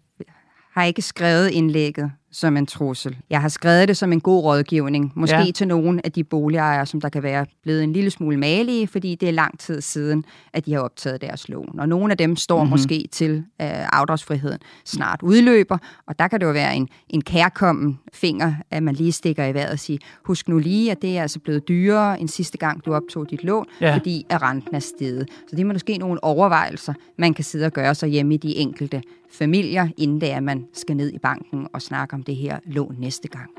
har 0.72 0.84
ikke 0.84 1.02
skrevet 1.02 1.50
indlægget 1.50 2.12
som 2.32 2.56
en 2.56 2.66
trussel. 2.66 3.16
Jeg 3.30 3.40
har 3.40 3.48
skrevet 3.48 3.88
det 3.88 3.96
som 3.96 4.12
en 4.12 4.20
god 4.20 4.44
rådgivning, 4.44 5.12
måske 5.14 5.36
ja. 5.36 5.50
til 5.54 5.68
nogle 5.68 6.00
af 6.04 6.12
de 6.12 6.24
boligejere, 6.24 6.86
som 6.86 7.00
der 7.00 7.08
kan 7.08 7.22
være 7.22 7.46
blevet 7.62 7.82
en 7.82 7.92
lille 7.92 8.10
smule 8.10 8.36
malige, 8.36 8.86
fordi 8.86 9.14
det 9.14 9.28
er 9.28 9.32
lang 9.32 9.58
tid 9.58 9.80
siden, 9.80 10.24
at 10.52 10.66
de 10.66 10.72
har 10.72 10.80
optaget 10.80 11.20
deres 11.20 11.48
lån. 11.48 11.78
Og 11.78 11.88
nogle 11.88 12.10
af 12.10 12.18
dem 12.18 12.36
står 12.36 12.58
mm-hmm. 12.58 12.70
måske 12.70 13.08
til, 13.12 13.44
at 13.58 13.88
afdragsfriheden 13.92 14.58
snart 14.84 15.22
udløber, 15.22 15.78
og 16.06 16.18
der 16.18 16.28
kan 16.28 16.40
det 16.40 16.46
jo 16.46 16.52
være 16.52 16.76
en, 16.76 16.88
en 17.08 17.20
kærkommen 17.20 17.98
finger, 18.12 18.54
at 18.70 18.82
man 18.82 18.94
lige 18.94 19.12
stikker 19.12 19.44
i 19.44 19.54
vejret 19.54 19.72
og 19.72 19.78
siger, 19.78 19.98
husk 20.24 20.48
nu 20.48 20.58
lige, 20.58 20.90
at 20.90 21.02
det 21.02 21.18
er 21.18 21.22
altså 21.22 21.38
blevet 21.38 21.68
dyrere 21.68 22.20
end 22.20 22.28
sidste 22.28 22.58
gang, 22.58 22.84
du 22.84 22.94
optog 22.94 23.30
dit 23.30 23.44
lån, 23.44 23.66
ja. 23.80 23.94
fordi 23.94 24.26
at 24.28 24.42
renten 24.42 24.74
er 24.74 24.80
steget. 24.80 25.28
Så 25.48 25.56
det 25.56 25.60
er 25.60 25.64
måske 25.64 25.98
nogle 25.98 26.24
overvejelser, 26.24 26.94
man 27.18 27.34
kan 27.34 27.44
sidde 27.44 27.66
og 27.66 27.72
gøre 27.72 27.94
sig 27.94 28.08
hjemme 28.08 28.34
i 28.34 28.36
de 28.36 28.56
enkelte 28.56 29.02
familier, 29.32 29.88
inden 29.96 30.20
det 30.20 30.32
er, 30.32 30.36
at 30.36 30.42
man 30.42 30.66
skal 30.72 30.96
ned 30.96 31.12
i 31.12 31.18
banken 31.18 31.66
og 31.72 31.82
snakke 31.82 32.14
om 32.20 32.24
det 32.24 32.36
her 32.36 32.60
lån 32.64 32.94
næste 32.98 33.28
gang. 33.28 33.50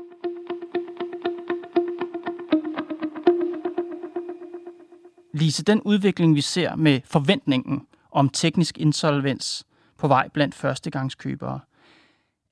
Lise, 5.34 5.64
den 5.64 5.82
udvikling, 5.82 6.34
vi 6.34 6.40
ser 6.40 6.76
med 6.76 7.00
forventningen 7.04 7.86
om 8.10 8.28
teknisk 8.28 8.78
insolvens 8.78 9.66
på 9.98 10.08
vej 10.08 10.28
blandt 10.28 10.54
førstegangskøbere, 10.54 11.60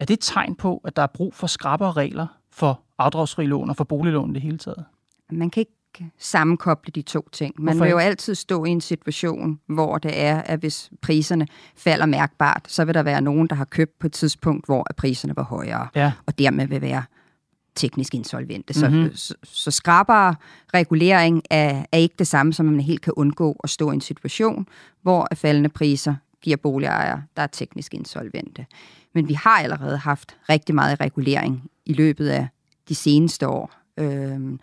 er 0.00 0.04
det 0.04 0.14
et 0.14 0.20
tegn 0.20 0.54
på, 0.54 0.80
at 0.84 0.96
der 0.96 1.02
er 1.02 1.06
brug 1.06 1.34
for 1.34 1.46
skrappere 1.46 1.92
regler 1.92 2.26
for 2.50 2.82
afdragsfri 2.98 3.46
lån 3.46 3.70
og 3.70 3.76
for 3.76 3.84
boliglån 3.84 4.34
det 4.34 4.42
hele 4.42 4.58
taget? 4.58 4.84
Man 5.30 5.50
kan 5.50 5.60
ikke 5.60 5.79
sammenkoble 6.18 6.92
de 6.94 7.02
to 7.02 7.28
ting. 7.32 7.54
Man 7.58 7.64
Hvorfor? 7.64 7.84
vil 7.84 7.90
jo 7.90 7.98
altid 7.98 8.34
stå 8.34 8.64
i 8.64 8.68
en 8.68 8.80
situation, 8.80 9.60
hvor 9.66 9.98
det 9.98 10.20
er, 10.20 10.40
at 10.40 10.58
hvis 10.58 10.90
priserne 11.00 11.46
falder 11.76 12.06
mærkbart, 12.06 12.64
så 12.68 12.84
vil 12.84 12.94
der 12.94 13.02
være 13.02 13.20
nogen, 13.20 13.46
der 13.46 13.56
har 13.56 13.64
købt 13.64 13.98
på 13.98 14.06
et 14.06 14.12
tidspunkt, 14.12 14.66
hvor 14.66 14.86
priserne 14.96 15.36
var 15.36 15.42
højere, 15.42 15.88
ja. 15.94 16.12
og 16.26 16.38
dermed 16.38 16.66
vil 16.66 16.80
være 16.80 17.02
teknisk 17.74 18.14
insolvente. 18.14 18.74
Så, 18.74 18.88
mm-hmm. 18.88 19.16
så, 19.16 19.34
så 19.42 19.70
skrabere 19.70 20.34
regulering 20.74 21.42
er, 21.50 21.84
er 21.92 21.98
ikke 21.98 22.14
det 22.18 22.26
samme, 22.26 22.52
som 22.52 22.66
man 22.66 22.80
helt 22.80 23.02
kan 23.02 23.12
undgå 23.16 23.60
at 23.64 23.70
stå 23.70 23.90
i 23.90 23.94
en 23.94 24.00
situation, 24.00 24.66
hvor 25.02 25.28
faldende 25.34 25.68
priser 25.68 26.14
giver 26.42 26.56
boligejere, 26.56 27.22
der 27.36 27.42
er 27.42 27.46
teknisk 27.46 27.94
insolvente. 27.94 28.66
Men 29.14 29.28
vi 29.28 29.34
har 29.34 29.58
allerede 29.58 29.96
haft 29.96 30.36
rigtig 30.48 30.74
meget 30.74 31.00
regulering 31.00 31.70
i 31.86 31.92
løbet 31.92 32.28
af 32.28 32.48
de 32.88 32.94
seneste 32.94 33.48
år. 33.48 33.72
Øhm, 33.96 34.60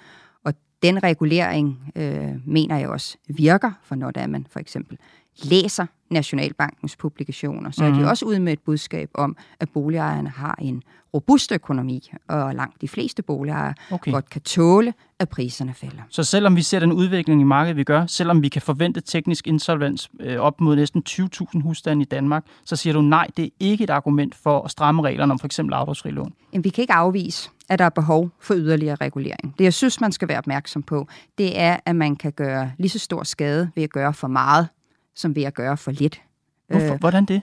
den 0.83 1.03
regulering 1.03 1.91
øh, 1.95 2.35
mener 2.45 2.77
jeg 2.77 2.89
også 2.89 3.17
virker, 3.27 3.71
for 3.83 3.95
når 3.95 4.11
der 4.11 4.27
man 4.27 4.47
for 4.49 4.59
eksempel 4.59 4.97
læser 5.43 5.85
Nationalbankens 6.09 6.95
publikationer, 6.95 7.71
så 7.71 7.83
er 7.83 7.89
de 7.89 7.99
mhm. 7.99 8.07
også 8.07 8.25
ude 8.25 8.39
med 8.39 8.53
et 8.53 8.59
budskab 8.59 9.09
om, 9.13 9.37
at 9.59 9.69
boligejerne 9.69 10.29
har 10.29 10.55
en 10.61 10.83
robust 11.13 11.51
økonomi, 11.51 12.11
og 12.27 12.55
langt 12.55 12.81
de 12.81 12.87
fleste 12.87 13.23
boligejere 13.23 13.73
okay. 13.91 14.11
godt 14.11 14.29
kan 14.29 14.41
tåle, 14.41 14.93
at 15.19 15.29
priserne 15.29 15.73
falder. 15.73 16.01
Så 16.09 16.23
selvom 16.23 16.55
vi 16.55 16.61
ser 16.61 16.79
den 16.79 16.91
udvikling 16.91 17.41
i 17.41 17.43
markedet, 17.43 17.77
vi 17.77 17.83
gør, 17.83 18.05
selvom 18.05 18.43
vi 18.43 18.49
kan 18.49 18.61
forvente 18.61 19.01
teknisk 19.01 19.47
insolvens 19.47 20.09
øh, 20.19 20.37
op 20.37 20.61
mod 20.61 20.75
næsten 20.75 21.03
20.000 21.09 21.61
husstande 21.61 22.01
i 22.01 22.05
Danmark, 22.05 22.45
så 22.65 22.75
siger 22.75 22.93
du 22.93 23.01
nej, 23.01 23.27
det 23.37 23.45
er 23.45 23.49
ikke 23.59 23.83
et 23.83 23.89
argument 23.89 24.35
for 24.35 24.61
at 24.61 24.71
stramme 24.71 25.01
reglerne 25.01 25.31
om 25.31 25.39
for 25.39 25.45
eksempel 25.45 25.73
afdragsfri 25.73 26.11
lån. 26.11 26.33
Jamen, 26.53 26.63
vi 26.63 26.69
kan 26.69 26.81
ikke 26.81 26.93
afvise, 26.93 27.49
at 27.69 27.79
der 27.79 27.85
er 27.85 27.89
behov 27.89 28.29
for 28.39 28.55
yderligere 28.55 28.95
regulering. 28.95 29.55
Det, 29.57 29.63
jeg 29.63 29.73
synes, 29.73 30.01
man 30.01 30.11
skal 30.11 30.27
være 30.27 30.37
opmærksom 30.37 30.83
på, 30.83 31.07
det 31.37 31.59
er, 31.59 31.77
at 31.85 31.95
man 31.95 32.15
kan 32.15 32.31
gøre 32.31 32.71
lige 32.77 32.89
så 32.89 32.99
stor 32.99 33.23
skade 33.23 33.71
ved 33.75 33.83
at 33.83 33.89
gøre 33.89 34.13
for 34.13 34.27
meget, 34.27 34.67
som 35.15 35.35
ved 35.35 35.43
at 35.43 35.53
gøre 35.53 35.77
for 35.77 35.91
lidt. 35.91 36.21
Hvorfor? 36.67 36.93
Øh, 36.93 36.99
Hvordan 36.99 37.25
det? 37.25 37.41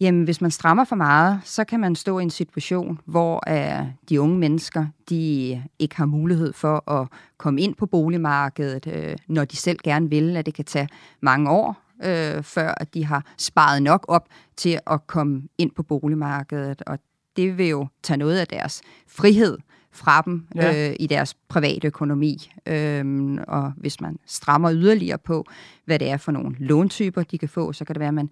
Jamen, 0.00 0.24
hvis 0.24 0.40
man 0.40 0.50
strammer 0.50 0.84
for 0.84 0.96
meget, 0.96 1.40
så 1.44 1.64
kan 1.64 1.80
man 1.80 1.96
stå 1.96 2.18
i 2.18 2.22
en 2.22 2.30
situation, 2.30 3.00
hvor 3.04 3.42
uh, 3.50 3.86
de 4.08 4.20
unge 4.20 4.38
mennesker, 4.38 4.86
de 5.10 5.62
ikke 5.78 5.96
har 5.96 6.06
mulighed 6.06 6.52
for 6.52 6.90
at 6.90 7.08
komme 7.38 7.60
ind 7.60 7.74
på 7.74 7.86
boligmarkedet, 7.86 8.86
uh, 8.86 9.34
når 9.34 9.44
de 9.44 9.56
selv 9.56 9.78
gerne 9.84 10.10
vil, 10.10 10.36
at 10.36 10.46
det 10.46 10.54
kan 10.54 10.64
tage 10.64 10.88
mange 11.20 11.50
år, 11.50 11.82
uh, 11.98 12.42
før 12.42 12.74
at 12.76 12.94
de 12.94 13.04
har 13.04 13.24
sparet 13.38 13.82
nok 13.82 14.04
op 14.08 14.28
til 14.56 14.78
at 14.86 15.06
komme 15.06 15.42
ind 15.58 15.70
på 15.70 15.82
boligmarkedet. 15.82 16.82
Og 16.86 16.98
det 17.36 17.58
vil 17.58 17.68
jo 17.68 17.86
tage 18.02 18.16
noget 18.16 18.38
af 18.38 18.46
deres 18.46 18.82
frihed 19.06 19.58
fra 19.92 20.22
dem 20.22 20.46
ja. 20.54 20.90
øh, 20.90 20.96
i 21.00 21.06
deres 21.06 21.34
private 21.48 21.86
økonomi. 21.86 22.50
Øhm, 22.66 23.38
og 23.48 23.72
hvis 23.76 24.00
man 24.00 24.18
strammer 24.26 24.72
yderligere 24.72 25.18
på, 25.18 25.46
hvad 25.84 25.98
det 25.98 26.10
er 26.10 26.16
for 26.16 26.32
nogle 26.32 26.56
låntyper, 26.58 27.22
de 27.22 27.38
kan 27.38 27.48
få, 27.48 27.72
så 27.72 27.84
kan 27.84 27.94
det 27.94 28.00
være, 28.00 28.08
at 28.08 28.14
man 28.14 28.30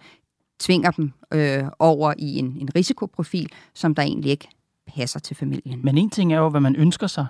tvinger 0.61 0.91
dem 0.91 1.13
øh, 1.35 1.65
over 1.79 2.15
i 2.19 2.39
en, 2.39 2.57
en 2.61 2.69
risikoprofil, 2.75 3.53
som 3.75 3.95
der 3.95 4.03
egentlig 4.03 4.31
ikke 4.31 4.49
passer 4.87 5.21
til 5.21 5.37
familien. 5.37 5.81
Men 5.85 5.99
en 5.99 6.11
ting 6.11 6.33
er 6.33 6.39
jo, 6.39 6.49
hvad 6.49 6.61
man 6.61 6.77
ønsker 6.77 7.07
sig. 7.07 7.27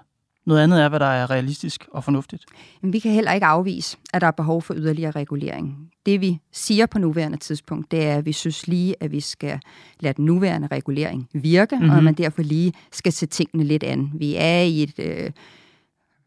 Noget 0.47 0.61
andet 0.61 0.83
er, 0.83 0.89
hvad 0.89 1.01
der 1.01 1.07
er 1.07 1.31
realistisk 1.31 1.89
og 1.93 2.05
fornuftigt. 2.05 2.45
Men 2.81 2.93
vi 2.93 2.99
kan 2.99 3.13
heller 3.13 3.33
ikke 3.33 3.47
afvise, 3.47 3.97
at 4.13 4.21
der 4.21 4.27
er 4.27 4.31
behov 4.31 4.63
for 4.63 4.75
yderligere 4.77 5.11
regulering. 5.11 5.91
Det 6.07 6.21
vi 6.21 6.39
siger 6.53 6.87
på 6.87 6.99
nuværende 6.99 7.39
tidspunkt, 7.39 7.91
det 7.91 8.07
er, 8.07 8.17
at 8.17 8.27
vi 8.27 8.33
synes 8.33 8.67
lige, 8.67 8.97
at 9.01 9.13
vi 9.13 9.21
skal 9.21 9.61
lade 10.01 10.15
den 10.15 10.25
nuværende 10.25 10.69
regulering 10.73 11.29
virke, 11.33 11.77
mm-hmm. 11.77 11.91
og 11.91 11.97
at 11.97 12.05
man 12.05 12.15
derfor 12.15 12.43
lige 12.43 12.73
skal 12.93 13.13
se 13.13 13.27
tingene 13.27 13.65
lidt 13.65 13.85
an. 13.85 14.11
Vi 14.15 14.35
er 14.39 14.61
i 14.61 14.83
et 14.83 14.99
øh, 14.99 15.31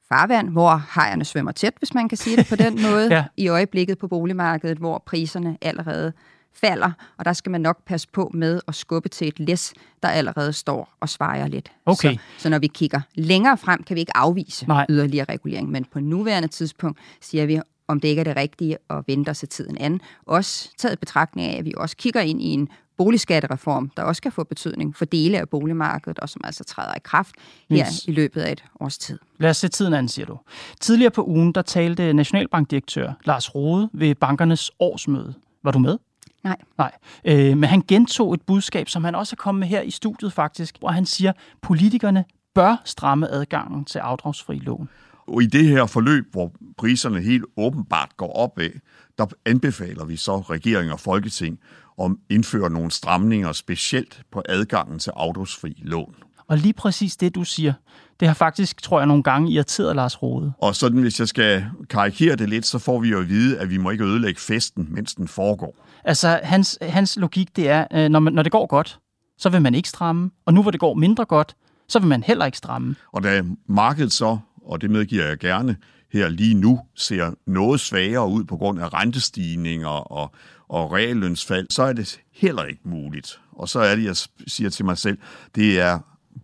farvand, 0.09 0.49
hvor 0.49 0.81
hejerne 0.95 1.25
svømmer 1.25 1.51
tæt, 1.51 1.73
hvis 1.79 1.93
man 1.93 2.09
kan 2.09 2.17
sige 2.17 2.37
det 2.37 2.47
på 2.49 2.55
den 2.55 2.81
måde, 2.91 3.15
ja. 3.15 3.23
i 3.37 3.47
øjeblikket 3.47 3.97
på 3.97 4.07
boligmarkedet, 4.07 4.77
hvor 4.77 5.03
priserne 5.05 5.57
allerede 5.61 6.13
falder, 6.55 6.91
og 7.17 7.25
der 7.25 7.33
skal 7.33 7.51
man 7.51 7.61
nok 7.61 7.85
passe 7.85 8.07
på 8.13 8.31
med 8.33 8.61
at 8.67 8.75
skubbe 8.75 9.09
til 9.09 9.27
et 9.27 9.39
læs, 9.39 9.73
der 10.03 10.09
allerede 10.09 10.53
står 10.53 10.89
og 10.99 11.09
svejer 11.09 11.47
lidt. 11.47 11.71
Okay. 11.85 12.13
Så, 12.13 12.19
så 12.37 12.49
når 12.49 12.59
vi 12.59 12.67
kigger 12.67 13.01
længere 13.15 13.57
frem, 13.57 13.83
kan 13.83 13.95
vi 13.95 13.99
ikke 13.99 14.17
afvise 14.17 14.67
Nej. 14.67 14.85
yderligere 14.89 15.25
regulering, 15.29 15.69
men 15.71 15.85
på 15.85 15.99
nuværende 15.99 16.47
tidspunkt 16.47 16.99
siger 17.21 17.45
vi, 17.45 17.61
om 17.87 17.99
det 17.99 18.07
ikke 18.07 18.19
er 18.19 18.23
det 18.23 18.35
rigtige 18.35 18.77
at 18.89 19.03
vente 19.07 19.29
os 19.29 19.45
tiden 19.49 19.77
an. 19.77 20.01
Også 20.25 20.69
taget 20.77 20.99
betragtning 20.99 21.47
af, 21.47 21.57
at 21.57 21.65
vi 21.65 21.73
også 21.77 21.97
kigger 21.97 22.21
ind 22.21 22.41
i 22.41 22.45
en 22.45 22.69
boligskattereform, 22.97 23.91
der 23.97 24.03
også 24.03 24.21
kan 24.21 24.31
få 24.31 24.43
betydning 24.43 24.95
for 24.95 25.05
dele 25.05 25.39
af 25.39 25.49
boligmarkedet, 25.49 26.19
og 26.19 26.29
som 26.29 26.41
altså 26.43 26.63
træder 26.63 26.93
i 26.95 26.99
kraft 27.03 27.35
her 27.69 27.87
yes. 27.87 28.05
i 28.07 28.11
løbet 28.11 28.41
af 28.41 28.51
et 28.51 28.63
års 28.79 28.97
tid. 28.97 29.19
Lad 29.37 29.49
os 29.49 29.57
se 29.57 29.67
tiden 29.67 29.93
an, 29.93 30.07
siger 30.07 30.25
du. 30.25 30.39
Tidligere 30.79 31.11
på 31.11 31.23
ugen, 31.23 31.51
der 31.51 31.61
talte 31.61 32.13
Nationalbankdirektør 32.13 33.13
Lars 33.25 33.55
Rode 33.55 33.89
ved 33.93 34.15
bankernes 34.15 34.71
årsmøde. 34.79 35.33
Var 35.63 35.71
du 35.71 35.79
med? 35.79 35.97
Nej. 36.45 36.57
Nej. 36.77 36.91
Øh, 37.25 37.57
men 37.57 37.63
han 37.63 37.83
gentog 37.87 38.33
et 38.33 38.41
budskab, 38.41 38.89
som 38.89 39.03
han 39.03 39.15
også 39.15 39.33
er 39.33 39.41
kommet 39.41 39.59
med 39.59 39.67
her 39.67 39.81
i 39.81 39.91
studiet 39.91 40.33
faktisk, 40.33 40.79
hvor 40.79 40.89
han 40.89 41.05
siger, 41.05 41.29
at 41.29 41.37
politikerne 41.61 42.25
bør 42.55 42.81
stramme 42.85 43.31
adgangen 43.31 43.85
til 43.85 43.99
afdragsfri 43.99 44.59
lån. 44.59 44.89
Og 45.27 45.43
i 45.43 45.45
det 45.45 45.67
her 45.67 45.85
forløb, 45.85 46.25
hvor 46.31 46.51
priserne 46.77 47.21
helt 47.21 47.45
åbenbart 47.57 48.17
går 48.17 48.33
opad, 48.33 48.69
der 49.17 49.25
anbefaler 49.45 50.05
vi 50.05 50.15
så 50.15 50.37
regering 50.37 50.91
og 50.91 50.99
folketing 50.99 51.59
om 51.97 52.19
indføre 52.29 52.69
nogle 52.69 52.91
stramninger 52.91 53.51
specielt 53.51 54.21
på 54.31 54.41
adgangen 54.49 54.99
til 54.99 55.11
afdragsfri 55.15 55.73
lån. 55.77 56.15
Og 56.47 56.57
lige 56.57 56.73
præcis 56.73 57.17
det, 57.17 57.35
du 57.35 57.43
siger, 57.43 57.73
det 58.19 58.27
har 58.27 58.35
faktisk, 58.35 58.81
tror 58.81 58.99
jeg, 58.99 59.07
nogle 59.07 59.23
gange 59.23 59.51
irriteret 59.51 59.95
Lars 59.95 60.21
Rode. 60.21 60.53
Og 60.57 60.75
sådan, 60.75 61.01
hvis 61.01 61.19
jeg 61.19 61.27
skal 61.27 61.65
karikere 61.89 62.35
det 62.35 62.49
lidt, 62.49 62.65
så 62.65 62.79
får 62.79 62.99
vi 62.99 63.09
jo 63.09 63.19
at 63.19 63.29
vide, 63.29 63.59
at 63.59 63.69
vi 63.69 63.77
må 63.77 63.89
ikke 63.89 64.03
ødelægge 64.03 64.39
festen, 64.39 64.87
mens 64.89 65.15
den 65.15 65.27
foregår. 65.27 65.75
Altså, 66.05 66.39
hans, 66.43 66.77
hans 66.81 67.17
logik, 67.17 67.55
det 67.55 67.69
er, 67.69 67.87
øh, 67.93 68.09
når, 68.09 68.19
man, 68.19 68.33
når 68.33 68.43
det 68.43 68.51
går 68.51 68.65
godt, 68.67 68.99
så 69.37 69.49
vil 69.49 69.61
man 69.61 69.75
ikke 69.75 69.89
stramme. 69.89 70.31
Og 70.45 70.53
nu 70.53 70.61
hvor 70.61 70.71
det 70.71 70.79
går 70.79 70.93
mindre 70.93 71.25
godt, 71.25 71.55
så 71.87 71.99
vil 71.99 72.07
man 72.07 72.23
heller 72.23 72.45
ikke 72.45 72.57
stramme. 72.57 72.95
Og 73.11 73.23
da 73.23 73.43
markedet 73.67 74.11
så, 74.11 74.37
og 74.65 74.81
det 74.81 74.89
medgiver 74.89 75.25
jeg 75.25 75.37
gerne, 75.37 75.77
her 76.13 76.29
lige 76.29 76.53
nu 76.53 76.79
ser 76.95 77.33
noget 77.47 77.79
svagere 77.79 78.29
ud 78.29 78.43
på 78.43 78.57
grund 78.57 78.79
af 78.79 78.93
rentestigninger 78.93 79.87
og, 79.87 80.31
og 80.67 80.91
reallønsfald, 80.93 81.67
så 81.69 81.83
er 81.83 81.93
det 81.93 82.19
heller 82.33 82.63
ikke 82.63 82.81
muligt. 82.83 83.39
Og 83.51 83.69
så 83.69 83.79
er 83.79 83.95
det, 83.95 84.03
jeg 84.03 84.15
siger 84.47 84.69
til 84.69 84.85
mig 84.85 84.97
selv, 84.97 85.17
det 85.55 85.79
er 85.79 85.99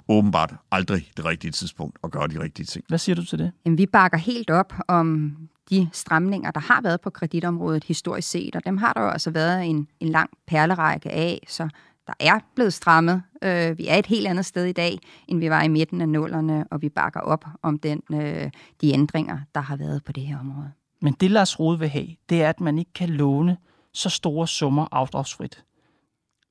åbenbart 0.08 0.54
aldrig 0.72 1.12
det 1.18 1.26
rigtige 1.26 1.52
tidspunkt 1.52 1.98
at 2.04 2.12
gøre 2.12 2.28
de 2.28 2.44
rigtige 2.44 2.66
ting. 2.66 2.86
Hvad 2.88 2.98
siger 2.98 3.16
du 3.16 3.26
til 3.26 3.40
det? 3.40 3.52
Jamen, 3.66 3.78
vi 3.78 3.86
bakker 3.86 4.18
helt 4.18 4.50
op 4.50 4.74
om 4.88 5.36
de 5.70 5.90
stramninger, 5.94 6.52
der 6.52 6.60
har 6.60 6.82
været 6.82 7.02
på 7.02 7.10
kreditområdet 7.10 7.84
historisk 7.84 8.30
set, 8.30 8.56
og 8.56 8.66
dem 8.66 8.78
har 8.78 8.94
der 8.94 9.02
jo 9.02 9.10
altså 9.10 9.32
været 9.32 9.66
en, 9.66 9.88
en 10.00 10.10
lang 10.10 10.30
perlerække 10.48 11.12
af, 11.12 11.40
så 11.48 11.70
der 12.08 12.14
er 12.20 12.40
blevet 12.56 12.74
strammet. 12.74 13.24
Øh, 13.44 13.78
vi 13.78 13.88
er 13.88 13.96
et 13.96 14.06
helt 14.06 14.28
andet 14.28 14.46
sted 14.46 14.66
i 14.66 14.72
dag, 14.72 15.00
end 15.28 15.40
vi 15.40 15.50
var 15.50 15.64
i 15.64 15.68
midten 15.68 16.02
af 16.02 16.10
nullerne, 16.10 16.66
og 16.72 16.82
vi 16.82 16.90
bakker 16.90 17.20
op 17.20 17.46
om 17.62 17.80
den, 17.80 18.02
øh, 18.12 18.52
de 18.82 18.94
ændringer, 18.94 19.40
der 19.56 19.62
har 19.62 19.76
været 19.76 20.04
på 20.04 20.12
det 20.12 20.24
her 20.24 20.40
område. 20.40 20.72
Men 21.02 21.14
det 21.14 21.32
Lars 21.32 21.60
Rode 21.60 21.80
vil 21.80 21.90
have, 21.90 22.08
det 22.30 22.42
er, 22.44 22.50
at 22.50 22.62
man 22.62 22.80
ikke 22.80 22.94
kan 22.94 23.10
låne 23.10 23.58
så 23.94 24.10
store 24.10 24.48
summer 24.48 24.88
afdragsfrit. 24.92 25.64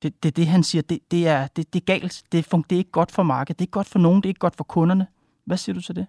Det, 0.03 0.23
det, 0.23 0.35
det 0.35 0.47
han 0.47 0.63
siger, 0.63 0.81
det, 0.81 0.99
det, 1.11 1.27
er, 1.27 1.47
det, 1.47 1.73
det 1.73 1.81
er 1.81 1.85
galt. 1.85 2.23
Det, 2.31 2.51
det 2.51 2.75
er 2.75 2.77
ikke 2.77 2.91
godt 2.91 3.11
for 3.11 3.23
markedet. 3.23 3.59
Det 3.59 3.63
er 3.63 3.67
ikke 3.67 3.71
godt 3.71 3.87
for 3.89 3.99
nogen. 3.99 4.17
Det 4.17 4.25
er 4.25 4.29
ikke 4.29 4.39
godt 4.39 4.55
for 4.55 4.63
kunderne. 4.63 5.07
Hvad 5.45 5.57
siger 5.57 5.73
du 5.73 5.81
til 5.81 5.95
det? 5.95 6.07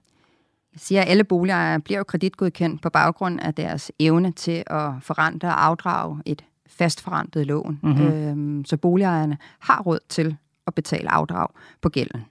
Siger, 0.76 1.02
at 1.02 1.08
alle 1.08 1.24
boligejere 1.24 1.80
bliver 1.80 1.98
jo 1.98 2.04
kreditgodkendt 2.04 2.82
på 2.82 2.90
baggrund 2.90 3.40
af 3.40 3.54
deres 3.54 3.92
evne 3.98 4.32
til 4.32 4.64
at 4.66 4.90
forrente 5.00 5.44
og 5.44 5.64
afdrage 5.64 6.22
et 6.26 6.44
fastforrentet 6.66 7.46
lån. 7.46 7.80
Mm-hmm. 7.82 8.06
Øhm, 8.06 8.64
så 8.64 8.76
boligejerne 8.76 9.38
har 9.58 9.82
råd 9.82 9.98
til 10.08 10.36
at 10.66 10.74
betale 10.74 11.10
afdrag 11.10 11.48
på 11.80 11.88
gælden. 11.88 12.24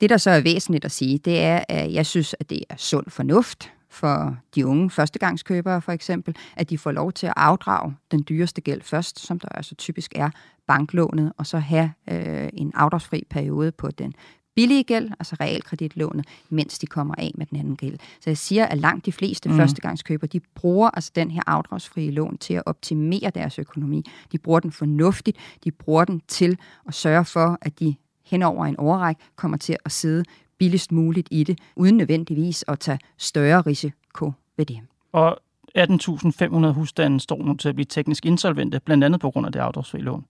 Det, 0.00 0.10
der 0.10 0.16
så 0.16 0.30
er 0.30 0.40
væsentligt 0.40 0.84
at 0.84 0.90
sige, 0.90 1.18
det 1.18 1.42
er, 1.42 1.64
at 1.68 1.92
jeg 1.92 2.06
synes, 2.06 2.34
at 2.40 2.50
det 2.50 2.64
er 2.70 2.76
sund 2.76 3.10
fornuft 3.10 3.72
for 3.90 4.36
de 4.54 4.66
unge 4.66 4.90
førstegangskøbere 4.90 5.82
for 5.82 5.92
eksempel, 5.92 6.36
at 6.56 6.70
de 6.70 6.78
får 6.78 6.92
lov 6.92 7.12
til 7.12 7.26
at 7.26 7.32
afdrage 7.36 7.96
den 8.10 8.24
dyreste 8.28 8.60
gæld 8.60 8.82
først, 8.82 9.18
som 9.18 9.40
der 9.40 9.48
altså 9.48 9.74
typisk 9.74 10.12
er 10.14 10.30
banklånet, 10.66 11.32
og 11.36 11.46
så 11.46 11.58
have 11.58 11.92
øh, 12.10 12.48
en 12.52 12.72
afdragsfri 12.74 13.26
periode 13.30 13.72
på 13.72 13.90
den 13.90 14.14
billige 14.58 14.84
gæld, 14.84 15.10
altså 15.18 15.36
realkreditlånet, 15.40 16.26
mens 16.48 16.78
de 16.78 16.86
kommer 16.86 17.14
af 17.18 17.32
med 17.34 17.46
den 17.46 17.58
anden 17.58 17.76
gæld. 17.76 17.98
Så 18.20 18.30
jeg 18.30 18.38
siger, 18.38 18.66
at 18.66 18.78
langt 18.78 19.06
de 19.06 19.12
fleste 19.12 19.48
mm. 19.48 19.56
førstegangskøber, 19.56 20.26
de 20.26 20.40
bruger 20.54 20.90
altså 20.90 21.12
den 21.14 21.30
her 21.30 21.42
afdragsfrie 21.46 22.10
lån 22.10 22.38
til 22.38 22.54
at 22.54 22.62
optimere 22.66 23.30
deres 23.34 23.58
økonomi. 23.58 24.04
De 24.32 24.38
bruger 24.38 24.60
den 24.60 24.72
fornuftigt, 24.72 25.36
de 25.64 25.70
bruger 25.70 26.04
den 26.04 26.22
til 26.28 26.58
at 26.88 26.94
sørge 26.94 27.24
for, 27.24 27.58
at 27.60 27.80
de 27.80 27.94
hen 28.24 28.42
over 28.42 28.66
en 28.66 28.76
overræk 28.76 29.16
kommer 29.36 29.56
til 29.56 29.76
at 29.84 29.92
sidde 29.92 30.24
billigst 30.58 30.92
muligt 30.92 31.28
i 31.30 31.44
det, 31.44 31.58
uden 31.76 31.96
nødvendigvis 31.96 32.64
at 32.68 32.80
tage 32.80 32.98
større 33.16 33.60
risiko 33.60 34.32
ved 34.56 34.66
det. 34.66 34.80
Og 35.12 35.38
18.500 35.78 36.66
husstande 36.66 37.20
står 37.20 37.42
nu 37.42 37.54
til 37.54 37.68
at 37.68 37.74
blive 37.74 37.86
teknisk 37.86 38.26
insolvente, 38.26 38.80
blandt 38.80 39.04
andet 39.04 39.20
på 39.20 39.30
grund 39.30 39.46
af 39.46 39.52
det 39.52 39.60
afdragsfri 39.60 39.98
lån. 39.98 40.24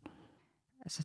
Altså, 0.84 1.02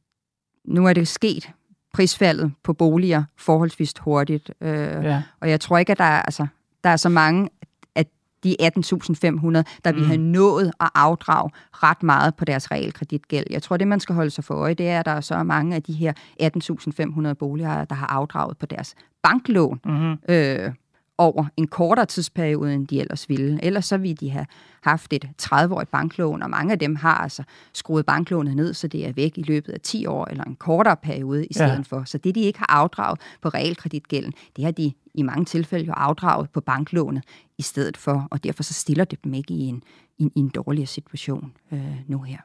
nu 0.66 0.88
er 0.88 0.94
det 0.94 1.08
sket 1.08 1.54
prisfaldet 1.94 2.54
på 2.64 2.74
boliger 2.74 3.24
forholdsvis 3.38 3.94
hurtigt. 4.00 4.52
Øh, 4.62 4.70
ja. 5.04 5.24
Og 5.40 5.50
jeg 5.50 5.60
tror 5.60 5.78
ikke, 5.78 5.92
at 5.92 5.98
der 5.98 6.04
er, 6.04 6.22
altså, 6.22 6.48
der 6.84 6.90
er 6.90 6.96
så 6.96 7.10
mange 7.10 7.50
af 7.96 8.06
de 8.44 8.56
18.500, 8.62 8.68
der 9.86 9.92
mm. 9.92 9.98
vi 9.98 10.04
har 10.04 10.18
nået 10.18 10.72
at 10.80 10.90
afdrage 10.96 11.50
ret 11.72 12.04
meget 12.04 12.36
på 12.36 12.46
deres 12.46 12.72
realkreditgæld. 12.72 13.46
Jeg 13.50 13.64
tror, 13.64 13.78
det 13.78 13.88
man 13.88 14.00
skal 14.00 14.16
holde 14.16 14.30
sig 14.30 14.44
for 14.44 14.54
øje, 14.54 14.74
det 14.74 14.90
er, 14.90 15.00
at 15.00 15.06
der 15.06 15.12
er 15.12 15.22
så 15.22 15.44
mange 15.44 15.76
af 15.76 15.84
de 15.84 15.94
her 15.94 16.14
18.500 16.42 17.34
boligejere, 17.34 17.86
der 17.90 17.96
har 17.96 18.08
afdraget 18.08 18.58
på 18.58 18.66
deres 18.66 18.96
banklån. 19.24 19.80
Mm-hmm. 19.86 20.18
Øh, 20.30 20.72
over 21.18 21.46
en 21.58 21.68
kortere 21.68 22.06
tidsperiode, 22.06 22.74
end 22.74 22.88
de 22.88 23.00
ellers 23.00 23.30
ville. 23.30 23.64
Ellers 23.64 23.86
så 23.86 23.98
ville 23.98 24.16
de 24.16 24.30
have 24.30 24.46
haft 24.82 25.14
et 25.14 25.30
30-årigt 25.42 25.90
banklån, 25.92 26.44
og 26.44 26.50
mange 26.50 26.72
af 26.72 26.80
dem 26.80 26.96
har 26.96 27.16
altså 27.16 27.44
skruet 27.74 28.06
banklånet 28.06 28.56
ned, 28.56 28.74
så 28.74 28.88
det 28.88 29.08
er 29.08 29.14
væk 29.14 29.38
i 29.38 29.42
løbet 29.42 29.74
af 29.74 29.80
10 29.82 30.06
år 30.06 30.26
eller 30.26 30.44
en 30.44 30.56
kortere 30.56 30.98
periode 30.98 31.46
i 31.46 31.54
stedet 31.54 31.78
ja. 31.78 31.82
for. 31.82 32.04
Så 32.06 32.18
det, 32.18 32.36
de 32.36 32.42
ikke 32.42 32.60
har 32.60 32.72
afdraget 32.72 33.20
på 33.42 33.50
realkreditgælden, 33.50 34.34
det 34.56 34.64
har 34.64 34.72
de 34.72 34.94
i 35.14 35.22
mange 35.22 35.46
tilfælde 35.46 35.86
jo 35.86 35.94
afdraget 35.94 36.50
på 36.50 36.62
banklånet 36.62 37.24
i 37.58 37.62
stedet 37.62 37.98
for, 37.98 38.28
og 38.32 38.44
derfor 38.44 38.64
så 38.64 38.74
stiller 38.74 39.04
det 39.04 39.24
dem 39.24 39.34
ikke 39.34 39.54
i 39.54 39.62
en, 39.62 39.84
i 40.18 40.30
i 40.36 40.40
en 40.40 40.50
dårligere 40.50 40.88
situation 40.88 41.54
øh, 41.72 41.96
nu 42.08 42.22
her. 42.22 42.38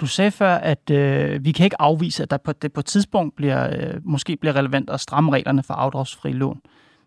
Du 0.00 0.06
sagde 0.06 0.30
før, 0.30 0.54
at 0.54 0.90
øh, 0.90 1.44
vi 1.44 1.52
kan 1.52 1.64
ikke 1.64 1.80
afvise, 1.80 2.22
at 2.22 2.30
der 2.30 2.36
på, 2.36 2.52
det 2.52 2.72
på 2.72 2.80
et 2.80 2.86
tidspunkt 2.86 3.36
bliver, 3.36 3.70
øh, 3.76 4.00
måske 4.04 4.36
bliver 4.36 4.56
relevant 4.56 4.90
at 4.90 5.00
stramme 5.00 5.32
reglerne 5.32 5.62
for 5.62 5.74
afdragsfri 5.74 6.32
lån. 6.32 6.60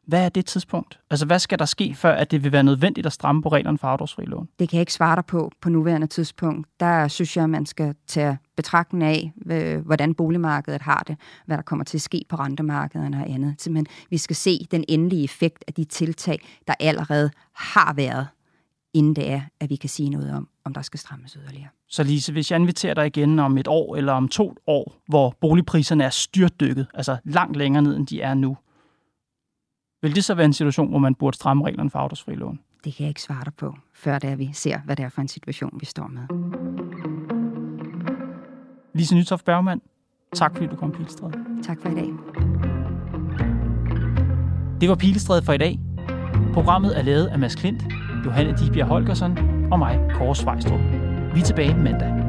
Hvad 0.10 0.26
er 0.26 0.30
det 0.30 0.46
tidspunkt? 0.46 1.00
Altså, 1.10 1.26
hvad 1.26 1.40
skal 1.40 1.60
der 1.60 1.66
ske, 1.66 1.96
før 1.96 2.12
at 2.12 2.32
det 2.32 2.44
vil 2.44 2.52
være 2.52 2.64
nødvendigt 2.64 3.08
at 3.08 3.14
stramme 3.14 3.42
på 3.42 3.50
reglerne 3.50 3.78
for 3.78 3.88
afdragsfri 3.88 4.26
lån? 4.26 4.48
Det 4.60 4.70
kan 4.70 4.78
jeg 4.78 4.82
ikke 4.82 4.94
svare 4.94 5.16
dig 5.16 5.26
på 5.26 5.52
på 5.62 5.70
nuværende 5.70 6.08
tidspunkt. 6.08 6.68
Der 6.80 7.08
synes 7.08 7.38
jeg, 7.38 7.50
man 7.50 7.66
skal 7.66 7.96
tage 8.08 8.38
betragtning 8.56 9.04
af, 9.04 9.32
hvordan 9.86 10.14
boligmarkedet 10.14 10.82
har 10.82 11.04
det, 11.08 11.18
hvad 11.46 11.58
der 11.58 11.64
kommer 11.64 11.86
til 11.86 11.98
at 11.98 12.02
ske 12.02 12.26
på 12.30 12.36
rentemarkederne 12.36 13.18
og 13.18 13.30
andet. 13.30 13.68
Men 13.70 13.86
vi 14.10 14.18
skal 14.18 14.36
se 14.36 14.68
den 14.72 14.86
endelige 14.88 15.24
effekt 15.24 15.64
af 15.68 15.74
de 15.74 15.84
tiltag, 15.84 16.40
der 16.68 16.74
allerede 16.80 17.32
har 17.56 17.94
været, 17.94 18.28
inden 18.94 19.16
det 19.16 19.32
er, 19.32 19.42
at 19.60 19.70
vi 19.70 19.76
kan 19.76 19.90
sige 19.90 20.10
noget 20.10 20.34
om, 20.34 20.48
om 20.66 20.74
der 20.74 20.82
skal 20.82 21.00
strammes 21.00 21.34
yderligere. 21.34 21.70
Så 21.88 22.04
Lise, 22.04 22.32
hvis 22.32 22.52
jeg 22.52 22.60
inviterer 22.60 22.94
dig 22.94 23.06
igen 23.08 23.40
om 23.40 23.58
et 23.58 23.68
år 23.68 23.96
eller 23.96 24.14
om 24.14 24.28
to 24.28 24.56
år, 24.68 24.94
hvor 25.08 25.36
boligpriserne 25.42 26.04
er 26.04 26.10
styrtdykket, 26.10 26.88
altså 26.94 27.18
langt 27.24 27.58
længere 27.58 27.84
ned, 27.84 27.96
end 27.98 28.08
de 28.08 28.22
er 28.22 28.34
nu, 28.34 28.58
vil 30.02 30.16
det 30.16 30.24
så 30.24 30.34
være 30.34 30.46
en 30.46 30.54
situation, 30.54 30.90
hvor 30.90 31.00
man 31.00 31.16
burde 31.16 31.36
stramme 31.36 31.66
reglerne 31.66 31.90
for 31.90 32.00
afdragsfri 32.00 32.36
lån? 32.36 32.60
Det 32.84 32.94
kan 32.96 33.04
jeg 33.04 33.10
ikke 33.10 33.22
svare 33.22 33.44
dig 33.46 33.54
på, 33.54 33.76
før 33.94 34.20
det 34.20 34.30
er, 34.30 34.36
vi 34.36 34.50
ser, 34.54 34.80
hvad 34.86 34.96
det 34.96 35.06
er 35.06 35.10
for 35.10 35.22
en 35.22 35.28
situation, 35.28 35.78
vi 35.80 35.86
står 35.86 36.08
med. 36.08 36.22
Lise 38.94 39.16
Nytoft 39.16 39.46
Bergmann, 39.46 39.82
tak 40.34 40.54
fordi 40.54 40.68
du 40.68 40.76
kom, 40.76 40.92
Pilestræde. 40.92 41.34
Tak 41.64 41.82
for 41.82 41.90
i 41.90 41.94
dag. 41.96 42.10
Det 44.82 44.90
var 44.90 44.96
Pilestræde 44.96 45.42
for 45.42 45.54
i 45.54 45.58
dag. 45.58 45.80
Programmet 46.54 46.98
er 46.98 47.02
lavet 47.02 47.28
af 47.28 47.40
Mads 47.40 47.56
Klint, 47.56 47.84
Johanne 48.26 48.58
Dibjerg 48.58 48.88
Holgersen 48.88 49.38
og 49.72 49.80
mig, 49.80 50.00
Kåre 50.14 50.36
Svejstrup. 50.36 50.80
Vi 51.34 51.40
er 51.40 51.44
tilbage 51.46 51.78
mandag. 51.78 52.29